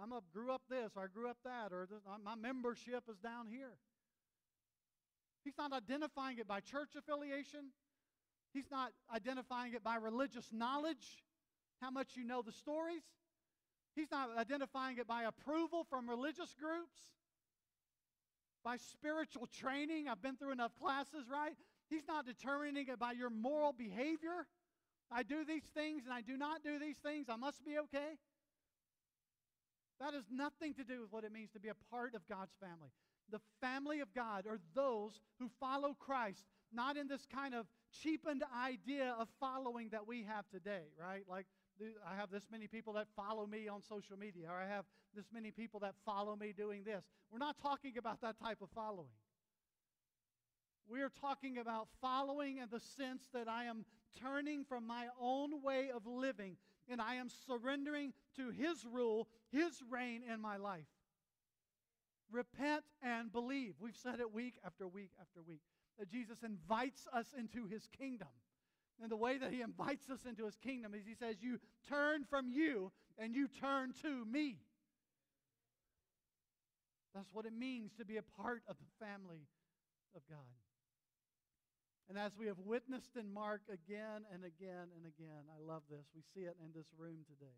I'm 0.00 0.12
a 0.12 0.20
grew 0.32 0.52
up 0.52 0.62
this, 0.70 0.92
or 0.96 1.04
I 1.04 1.06
grew 1.06 1.28
up 1.28 1.38
that, 1.44 1.72
or 1.72 1.86
this, 1.90 2.00
my 2.24 2.36
membership 2.36 3.04
is 3.10 3.18
down 3.18 3.46
here. 3.50 3.72
He's 5.44 5.58
not 5.58 5.72
identifying 5.72 6.38
it 6.38 6.46
by 6.46 6.60
church 6.60 6.90
affiliation. 6.96 7.72
He's 8.52 8.70
not 8.70 8.92
identifying 9.14 9.74
it 9.74 9.82
by 9.82 9.96
religious 9.96 10.46
knowledge, 10.52 11.24
how 11.80 11.90
much 11.90 12.16
you 12.16 12.24
know 12.24 12.42
the 12.42 12.52
stories. 12.52 13.02
He's 13.94 14.10
not 14.10 14.30
identifying 14.38 14.98
it 14.98 15.06
by 15.06 15.24
approval 15.24 15.84
from 15.88 16.08
religious 16.08 16.54
groups 16.54 16.98
by 18.64 18.76
spiritual 18.76 19.46
training. 19.46 20.08
I've 20.08 20.22
been 20.22 20.36
through 20.36 20.52
enough 20.52 20.72
classes, 20.80 21.24
right? 21.30 21.54
He's 21.88 22.06
not 22.06 22.26
determining 22.26 22.86
it 22.88 22.98
by 22.98 23.12
your 23.12 23.30
moral 23.30 23.72
behavior. 23.72 24.46
I 25.10 25.22
do 25.22 25.44
these 25.44 25.64
things 25.74 26.04
and 26.04 26.12
I 26.12 26.20
do 26.20 26.36
not 26.36 26.62
do 26.62 26.78
these 26.78 26.98
things. 26.98 27.26
I 27.28 27.36
must 27.36 27.64
be 27.64 27.78
okay. 27.78 28.18
That 30.00 30.14
has 30.14 30.24
nothing 30.30 30.74
to 30.74 30.84
do 30.84 31.00
with 31.02 31.12
what 31.12 31.24
it 31.24 31.32
means 31.32 31.50
to 31.52 31.60
be 31.60 31.68
a 31.68 31.76
part 31.90 32.14
of 32.14 32.26
God's 32.28 32.54
family. 32.60 32.90
The 33.30 33.40
family 33.60 34.00
of 34.00 34.14
God 34.14 34.46
are 34.46 34.58
those 34.74 35.20
who 35.38 35.50
follow 35.60 35.94
Christ, 35.98 36.44
not 36.72 36.96
in 36.96 37.08
this 37.08 37.26
kind 37.32 37.54
of 37.54 37.66
cheapened 38.02 38.42
idea 38.56 39.14
of 39.18 39.28
following 39.40 39.90
that 39.90 40.06
we 40.06 40.22
have 40.22 40.48
today, 40.48 40.84
right? 40.98 41.24
Like, 41.28 41.46
I 42.06 42.16
have 42.16 42.30
this 42.30 42.44
many 42.50 42.66
people 42.66 42.92
that 42.94 43.06
follow 43.14 43.46
me 43.46 43.68
on 43.68 43.82
social 43.82 44.16
media, 44.16 44.48
or 44.50 44.56
I 44.56 44.68
have 44.68 44.84
this 45.14 45.26
many 45.32 45.50
people 45.50 45.80
that 45.80 45.94
follow 46.04 46.36
me 46.36 46.52
doing 46.56 46.84
this. 46.84 47.04
We're 47.30 47.38
not 47.38 47.56
talking 47.60 47.98
about 47.98 48.20
that 48.22 48.38
type 48.42 48.58
of 48.62 48.68
following. 48.74 49.12
We 50.88 51.02
are 51.02 51.10
talking 51.20 51.58
about 51.58 51.88
following 52.00 52.58
in 52.58 52.68
the 52.70 52.80
sense 52.80 53.22
that 53.34 53.46
I 53.46 53.64
am 53.64 53.84
turning 54.22 54.64
from 54.64 54.86
my 54.86 55.06
own 55.20 55.62
way 55.62 55.90
of 55.94 56.06
living 56.06 56.56
and 56.90 57.00
I 57.00 57.16
am 57.16 57.28
surrendering 57.46 58.12
to 58.36 58.50
His 58.50 58.84
rule, 58.90 59.28
His 59.50 59.82
reign 59.90 60.22
in 60.32 60.40
my 60.40 60.56
life. 60.56 60.86
Repent 62.30 62.84
and 63.02 63.32
believe. 63.32 63.74
We've 63.80 63.96
said 63.96 64.20
it 64.20 64.32
week 64.32 64.54
after 64.64 64.86
week 64.86 65.10
after 65.20 65.42
week 65.42 65.62
that 65.98 66.10
Jesus 66.10 66.42
invites 66.42 67.08
us 67.12 67.34
into 67.36 67.66
His 67.66 67.88
kingdom. 67.98 68.28
And 69.00 69.10
the 69.10 69.16
way 69.16 69.38
that 69.38 69.52
He 69.52 69.62
invites 69.62 70.10
us 70.10 70.20
into 70.28 70.44
His 70.44 70.56
kingdom 70.56 70.94
is 70.94 71.06
He 71.06 71.14
says, 71.14 71.36
You 71.40 71.58
turn 71.88 72.24
from 72.24 72.50
you 72.50 72.92
and 73.18 73.34
you 73.34 73.48
turn 73.48 73.92
to 74.02 74.24
me. 74.24 74.58
That's 77.14 77.32
what 77.32 77.46
it 77.46 77.52
means 77.52 77.92
to 77.98 78.04
be 78.04 78.16
a 78.16 78.22
part 78.22 78.62
of 78.68 78.76
the 78.78 79.04
family 79.04 79.48
of 80.14 80.22
God. 80.28 80.38
And 82.08 82.18
as 82.18 82.32
we 82.38 82.46
have 82.46 82.58
witnessed 82.64 83.16
in 83.16 83.32
Mark 83.32 83.60
again 83.68 84.24
and 84.32 84.42
again 84.44 84.88
and 84.96 85.04
again, 85.04 85.44
I 85.54 85.60
love 85.60 85.82
this. 85.90 86.06
We 86.14 86.22
see 86.34 86.46
it 86.46 86.56
in 86.64 86.72
this 86.74 86.86
room 86.96 87.18
today. 87.28 87.52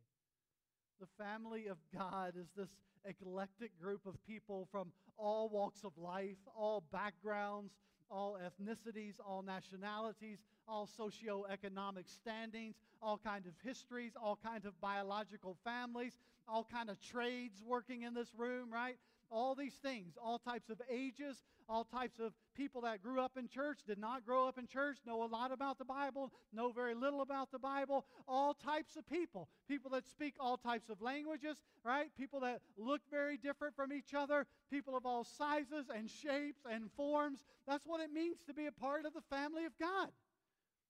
The 1.00 1.06
family 1.22 1.68
of 1.68 1.78
God 1.96 2.34
is 2.38 2.48
this 2.56 2.70
eclectic 3.04 3.70
group 3.80 4.00
of 4.06 4.14
people 4.26 4.66
from 4.72 4.92
all 5.16 5.48
walks 5.48 5.84
of 5.84 5.92
life, 5.96 6.36
all 6.54 6.82
backgrounds, 6.92 7.74
all 8.10 8.36
ethnicities, 8.38 9.14
all 9.24 9.42
nationalities, 9.42 10.38
all 10.66 10.88
socioeconomic 10.98 12.08
standings, 12.08 12.74
all 13.00 13.18
kinds 13.18 13.46
of 13.46 13.54
histories, 13.64 14.12
all 14.20 14.36
kinds 14.44 14.66
of 14.66 14.78
biological 14.80 15.56
families, 15.64 16.18
all 16.48 16.66
kind 16.70 16.90
of 16.90 17.00
trades 17.00 17.62
working 17.64 18.02
in 18.02 18.14
this 18.14 18.32
room, 18.36 18.70
right? 18.72 18.96
all 19.30 19.54
these 19.54 19.74
things, 19.74 20.14
all 20.22 20.38
types 20.38 20.70
of 20.70 20.80
ages, 20.90 21.42
all 21.70 21.84
types 21.84 22.18
of 22.18 22.32
people 22.56 22.80
that 22.80 23.00
grew 23.00 23.20
up 23.20 23.36
in 23.38 23.46
church, 23.46 23.78
did 23.86 23.98
not 23.98 24.26
grow 24.26 24.48
up 24.48 24.58
in 24.58 24.66
church, 24.66 24.98
know 25.06 25.22
a 25.22 25.24
lot 25.24 25.52
about 25.52 25.78
the 25.78 25.84
Bible, 25.84 26.32
know 26.52 26.72
very 26.72 26.94
little 26.94 27.22
about 27.22 27.52
the 27.52 27.58
Bible, 27.58 28.04
all 28.26 28.54
types 28.54 28.96
of 28.96 29.08
people. 29.08 29.48
People 29.68 29.92
that 29.92 30.04
speak 30.04 30.34
all 30.40 30.56
types 30.56 30.90
of 30.90 31.00
languages, 31.00 31.58
right? 31.84 32.10
People 32.18 32.40
that 32.40 32.60
look 32.76 33.00
very 33.08 33.36
different 33.36 33.76
from 33.76 33.92
each 33.92 34.14
other, 34.14 34.46
people 34.70 34.96
of 34.96 35.06
all 35.06 35.22
sizes 35.22 35.86
and 35.94 36.10
shapes 36.10 36.62
and 36.70 36.90
forms. 36.96 37.44
That's 37.68 37.86
what 37.86 38.00
it 38.00 38.12
means 38.12 38.38
to 38.48 38.52
be 38.52 38.66
a 38.66 38.72
part 38.72 39.06
of 39.06 39.14
the 39.14 39.22
family 39.30 39.64
of 39.64 39.72
God. 39.78 40.08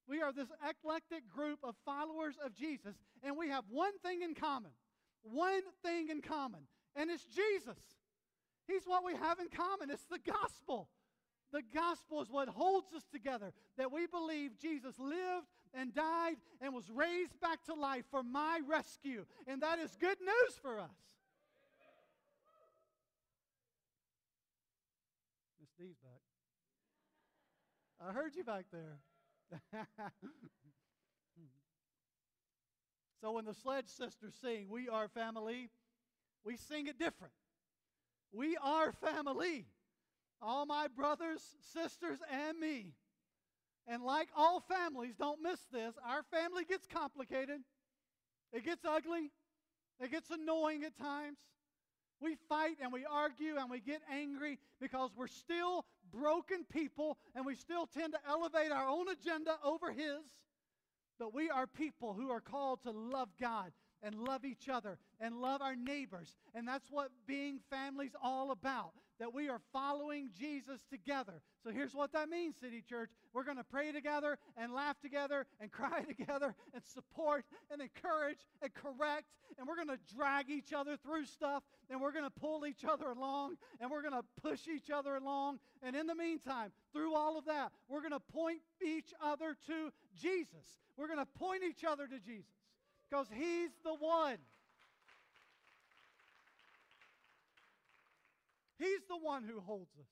We 0.08 0.22
are 0.22 0.32
this 0.32 0.48
eclectic 0.66 1.28
group 1.28 1.58
of 1.62 1.74
followers 1.84 2.36
of 2.44 2.54
Jesus, 2.54 2.96
and 3.22 3.36
we 3.36 3.50
have 3.50 3.64
one 3.68 3.96
thing 3.98 4.22
in 4.22 4.34
common. 4.34 4.72
One 5.22 5.62
thing 5.84 6.08
in 6.08 6.22
common, 6.22 6.60
and 6.96 7.10
it's 7.10 7.26
Jesus. 7.26 7.78
He's 8.70 8.84
what 8.86 9.04
we 9.04 9.14
have 9.14 9.40
in 9.40 9.48
common. 9.48 9.90
It's 9.90 10.04
the 10.04 10.20
gospel. 10.24 10.88
The 11.52 11.62
gospel 11.74 12.22
is 12.22 12.30
what 12.30 12.48
holds 12.48 12.92
us 12.94 13.02
together. 13.12 13.52
That 13.76 13.90
we 13.90 14.06
believe 14.06 14.56
Jesus 14.58 14.96
lived 14.98 15.46
and 15.74 15.92
died 15.92 16.36
and 16.60 16.72
was 16.72 16.88
raised 16.88 17.40
back 17.40 17.64
to 17.64 17.74
life 17.74 18.04
for 18.10 18.22
my 18.22 18.60
rescue. 18.68 19.26
And 19.48 19.60
that 19.62 19.80
is 19.80 19.96
good 20.00 20.18
news 20.20 20.54
for 20.62 20.78
us. 20.78 20.90
Miss 25.60 25.70
D's 25.78 25.96
back. 25.96 26.20
I 28.08 28.12
heard 28.12 28.36
you 28.36 28.44
back 28.44 28.66
there. 28.72 28.98
so 33.20 33.32
when 33.32 33.44
the 33.44 33.54
Sledge 33.54 33.88
Sisters 33.88 34.34
sing, 34.40 34.68
We 34.70 34.88
Are 34.88 35.08
Family, 35.08 35.70
we 36.44 36.56
sing 36.56 36.86
it 36.86 36.96
different. 36.98 37.32
We 38.32 38.56
are 38.62 38.92
family. 38.92 39.66
All 40.42 40.66
my 40.66 40.88
brothers, 40.88 41.42
sisters, 41.74 42.18
and 42.30 42.58
me. 42.58 42.94
And 43.86 44.02
like 44.02 44.28
all 44.36 44.60
families, 44.60 45.14
don't 45.18 45.42
miss 45.42 45.60
this, 45.72 45.94
our 46.06 46.22
family 46.30 46.64
gets 46.64 46.86
complicated. 46.86 47.60
It 48.52 48.64
gets 48.64 48.84
ugly. 48.84 49.32
It 50.00 50.10
gets 50.10 50.30
annoying 50.30 50.84
at 50.84 50.96
times. 50.96 51.38
We 52.20 52.36
fight 52.48 52.76
and 52.82 52.92
we 52.92 53.04
argue 53.04 53.56
and 53.58 53.70
we 53.70 53.80
get 53.80 54.02
angry 54.10 54.58
because 54.80 55.10
we're 55.16 55.26
still 55.26 55.86
broken 56.12 56.64
people 56.70 57.16
and 57.34 57.46
we 57.46 57.54
still 57.54 57.86
tend 57.86 58.12
to 58.12 58.18
elevate 58.28 58.70
our 58.70 58.88
own 58.88 59.08
agenda 59.08 59.56
over 59.64 59.90
His. 59.90 60.22
But 61.18 61.34
we 61.34 61.50
are 61.50 61.66
people 61.66 62.14
who 62.14 62.30
are 62.30 62.40
called 62.40 62.82
to 62.82 62.90
love 62.90 63.28
God 63.40 63.72
and 64.02 64.14
love 64.18 64.44
each 64.44 64.68
other 64.68 64.98
and 65.20 65.40
love 65.40 65.62
our 65.62 65.76
neighbors. 65.76 66.34
And 66.54 66.66
that's 66.66 66.90
what 66.90 67.10
being 67.26 67.60
family's 67.70 68.14
all 68.22 68.50
about. 68.50 68.92
That 69.18 69.34
we 69.34 69.50
are 69.50 69.60
following 69.70 70.30
Jesus 70.38 70.80
together. 70.90 71.42
So 71.62 71.70
here's 71.70 71.94
what 71.94 72.12
that 72.14 72.30
means, 72.30 72.54
City 72.58 72.82
Church. 72.88 73.10
We're 73.34 73.44
going 73.44 73.58
to 73.58 73.64
pray 73.64 73.92
together 73.92 74.38
and 74.56 74.72
laugh 74.72 74.98
together 75.00 75.46
and 75.60 75.70
cry 75.72 76.00
together 76.02 76.54
and 76.72 76.82
support 76.82 77.44
and 77.70 77.82
encourage 77.82 78.38
and 78.62 78.72
correct. 78.72 79.26
And 79.58 79.68
we're 79.68 79.76
going 79.76 79.88
to 79.88 79.98
drag 80.16 80.48
each 80.48 80.72
other 80.72 80.96
through 80.96 81.26
stuff 81.26 81.62
and 81.90 82.00
we're 82.00 82.12
going 82.12 82.24
to 82.24 82.30
pull 82.30 82.64
each 82.64 82.86
other 82.88 83.10
along 83.10 83.56
and 83.78 83.90
we're 83.90 84.00
going 84.00 84.14
to 84.14 84.24
push 84.40 84.66
each 84.68 84.90
other 84.90 85.16
along. 85.16 85.58
And 85.82 85.94
in 85.94 86.06
the 86.06 86.14
meantime, 86.14 86.72
through 86.94 87.14
all 87.14 87.36
of 87.36 87.44
that, 87.44 87.72
we're 87.88 88.00
going 88.00 88.12
to 88.12 88.20
point 88.32 88.60
each 88.82 89.12
other 89.22 89.54
to 89.66 89.90
Jesus. 90.18 90.78
We're 90.96 91.08
going 91.08 91.18
to 91.18 91.38
point 91.38 91.62
each 91.62 91.84
other 91.84 92.06
to 92.06 92.18
Jesus 92.18 92.59
because 93.10 93.26
He's 93.34 93.70
the 93.84 93.94
one. 93.94 94.38
He's 98.78 99.00
the 99.08 99.18
one 99.18 99.44
who 99.44 99.60
holds 99.60 99.90
us. 99.98 100.06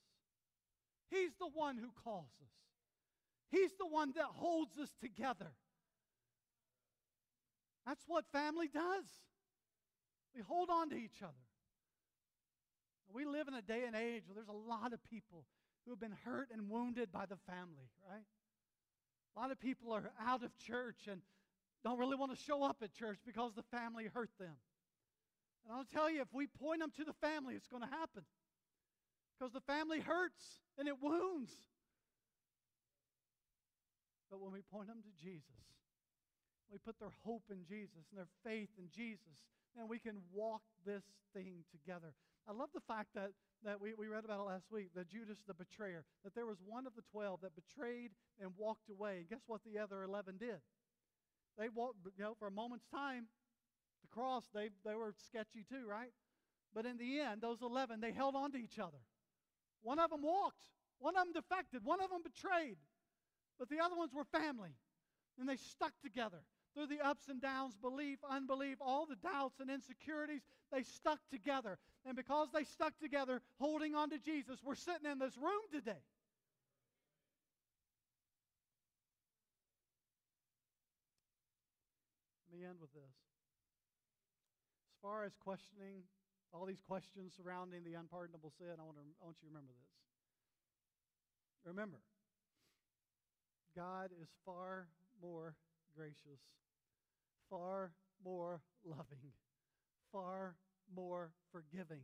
He's 1.11 1.31
the 1.39 1.49
one 1.49 1.79
who 1.79 1.89
calls 2.05 2.29
us. 2.43 2.51
He's 3.51 3.71
the 3.79 3.87
one 3.87 4.13
that 4.17 4.27
holds 4.27 4.77
us 4.79 4.91
together. 5.01 5.53
That's 7.87 8.05
what 8.07 8.27
family 8.31 8.69
does. 8.69 9.07
We 10.35 10.43
hold 10.43 10.69
on 10.69 10.91
to 10.91 10.97
each 10.97 11.23
other. 11.23 11.33
We 13.11 13.25
live 13.25 13.49
in 13.49 13.55
a 13.55 13.63
day 13.63 13.85
and 13.87 13.97
age 13.97 14.25
where 14.27 14.35
there's 14.35 14.49
a 14.49 14.53
lot 14.53 14.93
of 14.93 15.03
people 15.03 15.47
who 15.87 15.93
have 15.93 16.01
been 16.01 16.17
hurt 16.27 16.49
and 16.53 16.69
wounded 16.69 17.11
by 17.11 17.25
the 17.25 17.39
family, 17.51 17.89
right? 18.07 18.27
A 19.35 19.41
lot 19.41 19.51
of 19.51 19.59
people 19.59 19.93
are 19.93 20.13
out 20.21 20.43
of 20.43 20.55
church 20.59 21.09
and 21.11 21.23
don't 21.85 21.99
really 21.99 22.17
want 22.17 22.37
to 22.37 22.43
show 22.43 22.63
up 22.63 22.79
at 22.83 22.93
church 22.93 23.19
because 23.25 23.53
the 23.55 23.63
family 23.71 24.07
hurt 24.13 24.31
them. 24.39 24.57
And 25.67 25.77
I'll 25.77 25.87
tell 25.93 26.11
you, 26.11 26.23
if 26.23 26.33
we 26.33 26.47
point 26.47 26.81
them 26.81 26.91
to 26.97 27.05
the 27.05 27.13
family, 27.21 27.55
it's 27.55 27.69
going 27.69 27.83
to 27.83 27.89
happen. 27.89 28.25
Because 29.39 29.53
the 29.53 29.61
family 29.61 30.01
hurts 30.01 30.43
and 30.79 30.89
it 30.89 30.95
wounds. 31.01 31.53
But 34.31 34.41
when 34.41 34.53
we 34.53 34.61
point 34.61 34.89
them 34.89 35.03
to 35.03 35.13
Jesus, 35.23 35.45
we 36.71 36.79
put 36.79 36.99
their 36.99 37.13
hope 37.25 37.45
in 37.51 37.65
Jesus 37.65 38.05
and 38.11 38.19
their 38.19 38.29
faith 38.45 38.69
in 38.79 38.89
Jesus, 38.93 39.49
and 39.79 39.89
we 39.89 39.99
can 39.99 40.17
walk 40.33 40.63
this 40.85 41.05
thing 41.33 41.65
together. 41.71 42.13
I 42.49 42.53
love 42.53 42.69
the 42.75 42.85
fact 42.85 43.09
that, 43.15 43.31
that 43.65 43.81
we, 43.81 43.95
we 43.95 44.09
read 44.09 44.25
about 44.25 44.41
it 44.41 44.49
last 44.49 44.71
week, 44.71 44.91
that 44.95 45.09
Judas 45.09 45.39
the 45.47 45.55
betrayer, 45.55 46.05
that 46.25 46.35
there 46.35 46.47
was 46.47 46.59
one 46.67 46.87
of 46.87 46.95
the 46.95 47.03
twelve 47.11 47.41
that 47.43 47.53
betrayed 47.55 48.11
and 48.41 48.51
walked 48.57 48.91
away. 48.91 49.19
And 49.19 49.29
guess 49.29 49.45
what 49.47 49.61
the 49.65 49.79
other 49.79 50.03
11 50.03 50.37
did? 50.39 50.61
They 51.59 51.69
walked, 51.69 51.97
you 52.17 52.25
know, 52.25 52.35
for 52.39 52.47
a 52.47 52.51
moment's 52.51 52.87
time, 52.87 53.27
the 54.03 54.09
cross, 54.09 54.45
they, 54.55 54.71
they 54.85 54.95
were 54.95 55.13
sketchy 55.27 55.65
too, 55.69 55.87
right? 55.89 56.13
But 56.75 56.87
in 56.87 56.97
the 56.97 57.21
end, 57.21 57.41
those 57.43 57.63
11, 57.63 58.01
they 58.01 58.13
held 58.13 58.37
on 58.37 58.53
to 58.53 58.59
each 58.59 58.79
other. 58.79 58.99
One 59.83 59.99
of 59.99 60.11
them 60.11 60.23
walked, 60.23 60.63
one 60.99 61.17
of 61.17 61.25
them 61.25 61.33
defected, 61.33 61.85
one 61.85 62.01
of 62.01 62.11
them 62.11 62.23
betrayed, 62.23 62.77
but 63.59 63.69
the 63.69 63.81
other 63.81 63.97
ones 63.97 64.13
were 64.15 64.25
family. 64.25 64.71
And 65.39 65.49
they 65.49 65.57
stuck 65.57 65.93
together 66.03 66.43
through 66.75 66.87
the 66.89 67.05
ups 67.05 67.29
and 67.29 67.41
downs, 67.41 67.75
belief, 67.81 68.19
unbelief, 68.29 68.79
all 68.81 69.07
the 69.07 69.17
doubts 69.17 69.61
and 69.61 69.71
insecurities. 69.71 70.43
They 70.73 70.83
stuck 70.83 71.19
together. 71.31 71.79
And 72.05 72.17
because 72.17 72.49
they 72.53 72.65
stuck 72.65 72.99
together, 73.01 73.41
holding 73.59 73.95
on 73.95 74.11
to 74.11 74.19
Jesus, 74.19 74.59
we're 74.65 74.75
sitting 74.75 75.11
in 75.11 75.19
this 75.19 75.37
room 75.37 75.63
today. 75.73 76.03
End 82.65 82.81
with 82.81 82.93
this. 82.93 83.17
As 84.91 84.99
far 85.03 85.25
as 85.25 85.33
questioning 85.39 86.03
all 86.53 86.67
these 86.67 86.81
questions 86.81 87.33
surrounding 87.37 87.85
the 87.85 87.95
unpardonable 87.95 88.53
sin, 88.59 88.75
I 88.79 88.83
want, 88.83 88.97
to, 88.97 89.05
I 89.21 89.25
want 89.25 89.37
you 89.41 89.49
to 89.49 89.55
remember 89.55 89.73
this. 89.73 89.93
Remember, 91.65 92.01
God 93.77 94.11
is 94.21 94.29
far 94.45 94.89
more 95.21 95.55
gracious, 95.95 96.41
far 97.51 97.93
more 98.25 98.63
loving, 98.85 99.33
far 100.11 100.57
more 100.95 101.33
forgiving, 101.53 102.03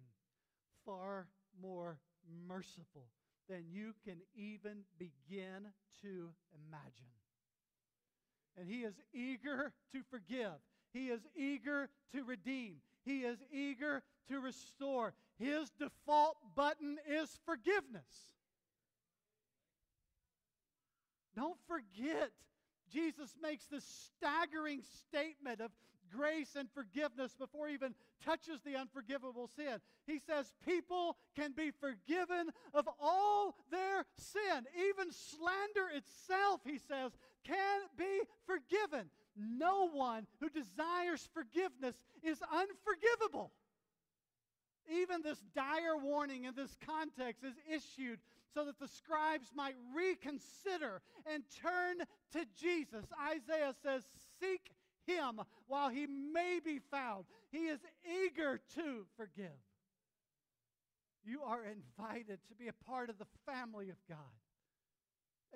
far 0.85 1.29
more 1.61 1.99
merciful 2.47 3.09
than 3.49 3.64
you 3.71 3.95
can 4.05 4.19
even 4.35 4.85
begin 4.99 5.73
to 6.03 6.31
imagine. 6.69 7.12
And 8.59 8.69
He 8.69 8.83
is 8.83 8.95
eager 9.12 9.73
to 9.93 10.03
forgive, 10.11 10.53
He 10.93 11.09
is 11.09 11.21
eager 11.37 11.88
to 12.12 12.25
redeem, 12.25 12.77
He 13.05 13.21
is 13.21 13.38
eager 13.53 14.03
to 14.29 14.40
restore. 14.40 15.14
His 15.38 15.71
default 15.71 16.37
button 16.55 16.99
is 17.09 17.38
forgiveness. 17.45 18.33
Don't 21.35 21.59
forget, 21.67 22.31
Jesus 22.93 23.35
makes 23.43 23.67
this 23.67 23.85
staggering 23.85 24.83
statement 25.09 25.61
of 25.61 25.73
grace 26.14 26.55
and 26.57 26.69
forgiveness 26.71 27.35
before 27.35 27.69
he 27.69 27.75
even 27.75 27.95
touches 28.25 28.61
the 28.64 28.77
unforgivable 28.77 29.49
sin. 29.57 29.79
He 30.07 30.21
says 30.21 30.53
people 30.64 31.17
can 31.35 31.53
be 31.53 31.73
forgiven 31.73 32.51
of 32.73 32.88
all 33.01 33.57
their 33.71 34.05
sin. 34.17 34.64
Even 34.88 35.12
slander 35.12 35.88
itself, 35.95 36.61
he 36.64 36.79
says, 36.79 37.12
can 37.47 37.81
be 37.97 38.21
forgiven. 38.47 39.09
No 39.37 39.89
one 39.89 40.27
who 40.41 40.49
desires 40.49 41.29
forgiveness 41.33 41.97
is 42.23 42.39
unforgivable. 42.43 43.53
Even 44.91 45.23
this 45.23 45.43
dire 45.55 45.97
warning 45.97 46.45
in 46.45 46.55
this 46.55 46.77
context 46.87 47.43
is 47.43 47.55
issued 47.69 48.19
so 48.53 48.65
that 48.67 48.79
the 48.79 48.89
scribes 48.89 49.51
might 49.55 49.75
reconsider 49.95 51.01
and 51.27 51.43
turn 51.63 51.99
to 52.33 52.47
Jesus. 52.61 53.05
Isaiah 53.19 53.75
says, 53.83 54.03
Seek 54.41 54.71
him 55.07 55.41
while 55.67 55.89
he 55.89 56.07
may 56.07 56.61
be 56.65 56.79
found. 56.91 57.25
He 57.51 57.67
is 57.67 57.81
eager 58.05 58.61
to 58.75 59.07
forgive. 59.17 59.59
You 61.25 61.43
are 61.43 61.65
invited 61.65 62.39
to 62.49 62.55
be 62.55 62.69
a 62.69 62.85
part 62.87 63.09
of 63.09 63.19
the 63.19 63.27
family 63.47 63.89
of 63.89 63.97
God, 64.09 64.19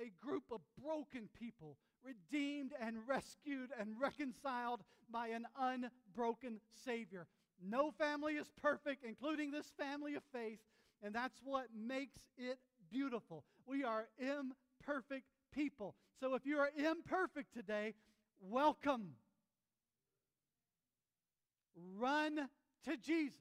a 0.00 0.12
group 0.24 0.44
of 0.52 0.60
broken 0.82 1.28
people, 1.38 1.76
redeemed 2.04 2.72
and 2.80 2.96
rescued 3.06 3.70
and 3.78 4.00
reconciled 4.00 4.82
by 5.10 5.28
an 5.28 5.46
unbroken 5.58 6.60
Savior. 6.84 7.26
No 7.62 7.90
family 7.90 8.34
is 8.34 8.50
perfect, 8.60 9.04
including 9.04 9.50
this 9.50 9.72
family 9.78 10.14
of 10.14 10.22
faith, 10.32 10.60
and 11.02 11.14
that's 11.14 11.40
what 11.44 11.66
makes 11.76 12.18
it 12.36 12.58
beautiful. 12.90 13.44
We 13.66 13.84
are 13.84 14.06
imperfect 14.18 15.26
people. 15.52 15.94
So 16.20 16.34
if 16.34 16.46
you 16.46 16.58
are 16.58 16.70
imperfect 16.76 17.52
today, 17.52 17.94
welcome. 18.40 19.14
Run 21.96 22.48
to 22.84 22.96
Jesus 22.96 23.36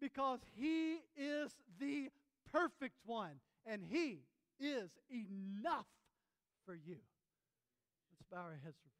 because 0.00 0.40
He 0.56 0.98
is 1.16 1.52
the 1.80 2.10
perfect 2.52 2.96
one 3.04 3.40
and 3.66 3.82
He 3.88 4.20
is 4.62 4.90
enough 5.10 5.86
for 6.64 6.74
you. 6.74 6.98
Let's 8.10 8.22
bow 8.30 8.38
our 8.38 8.60
heads 8.62 8.76
for. 8.82 8.91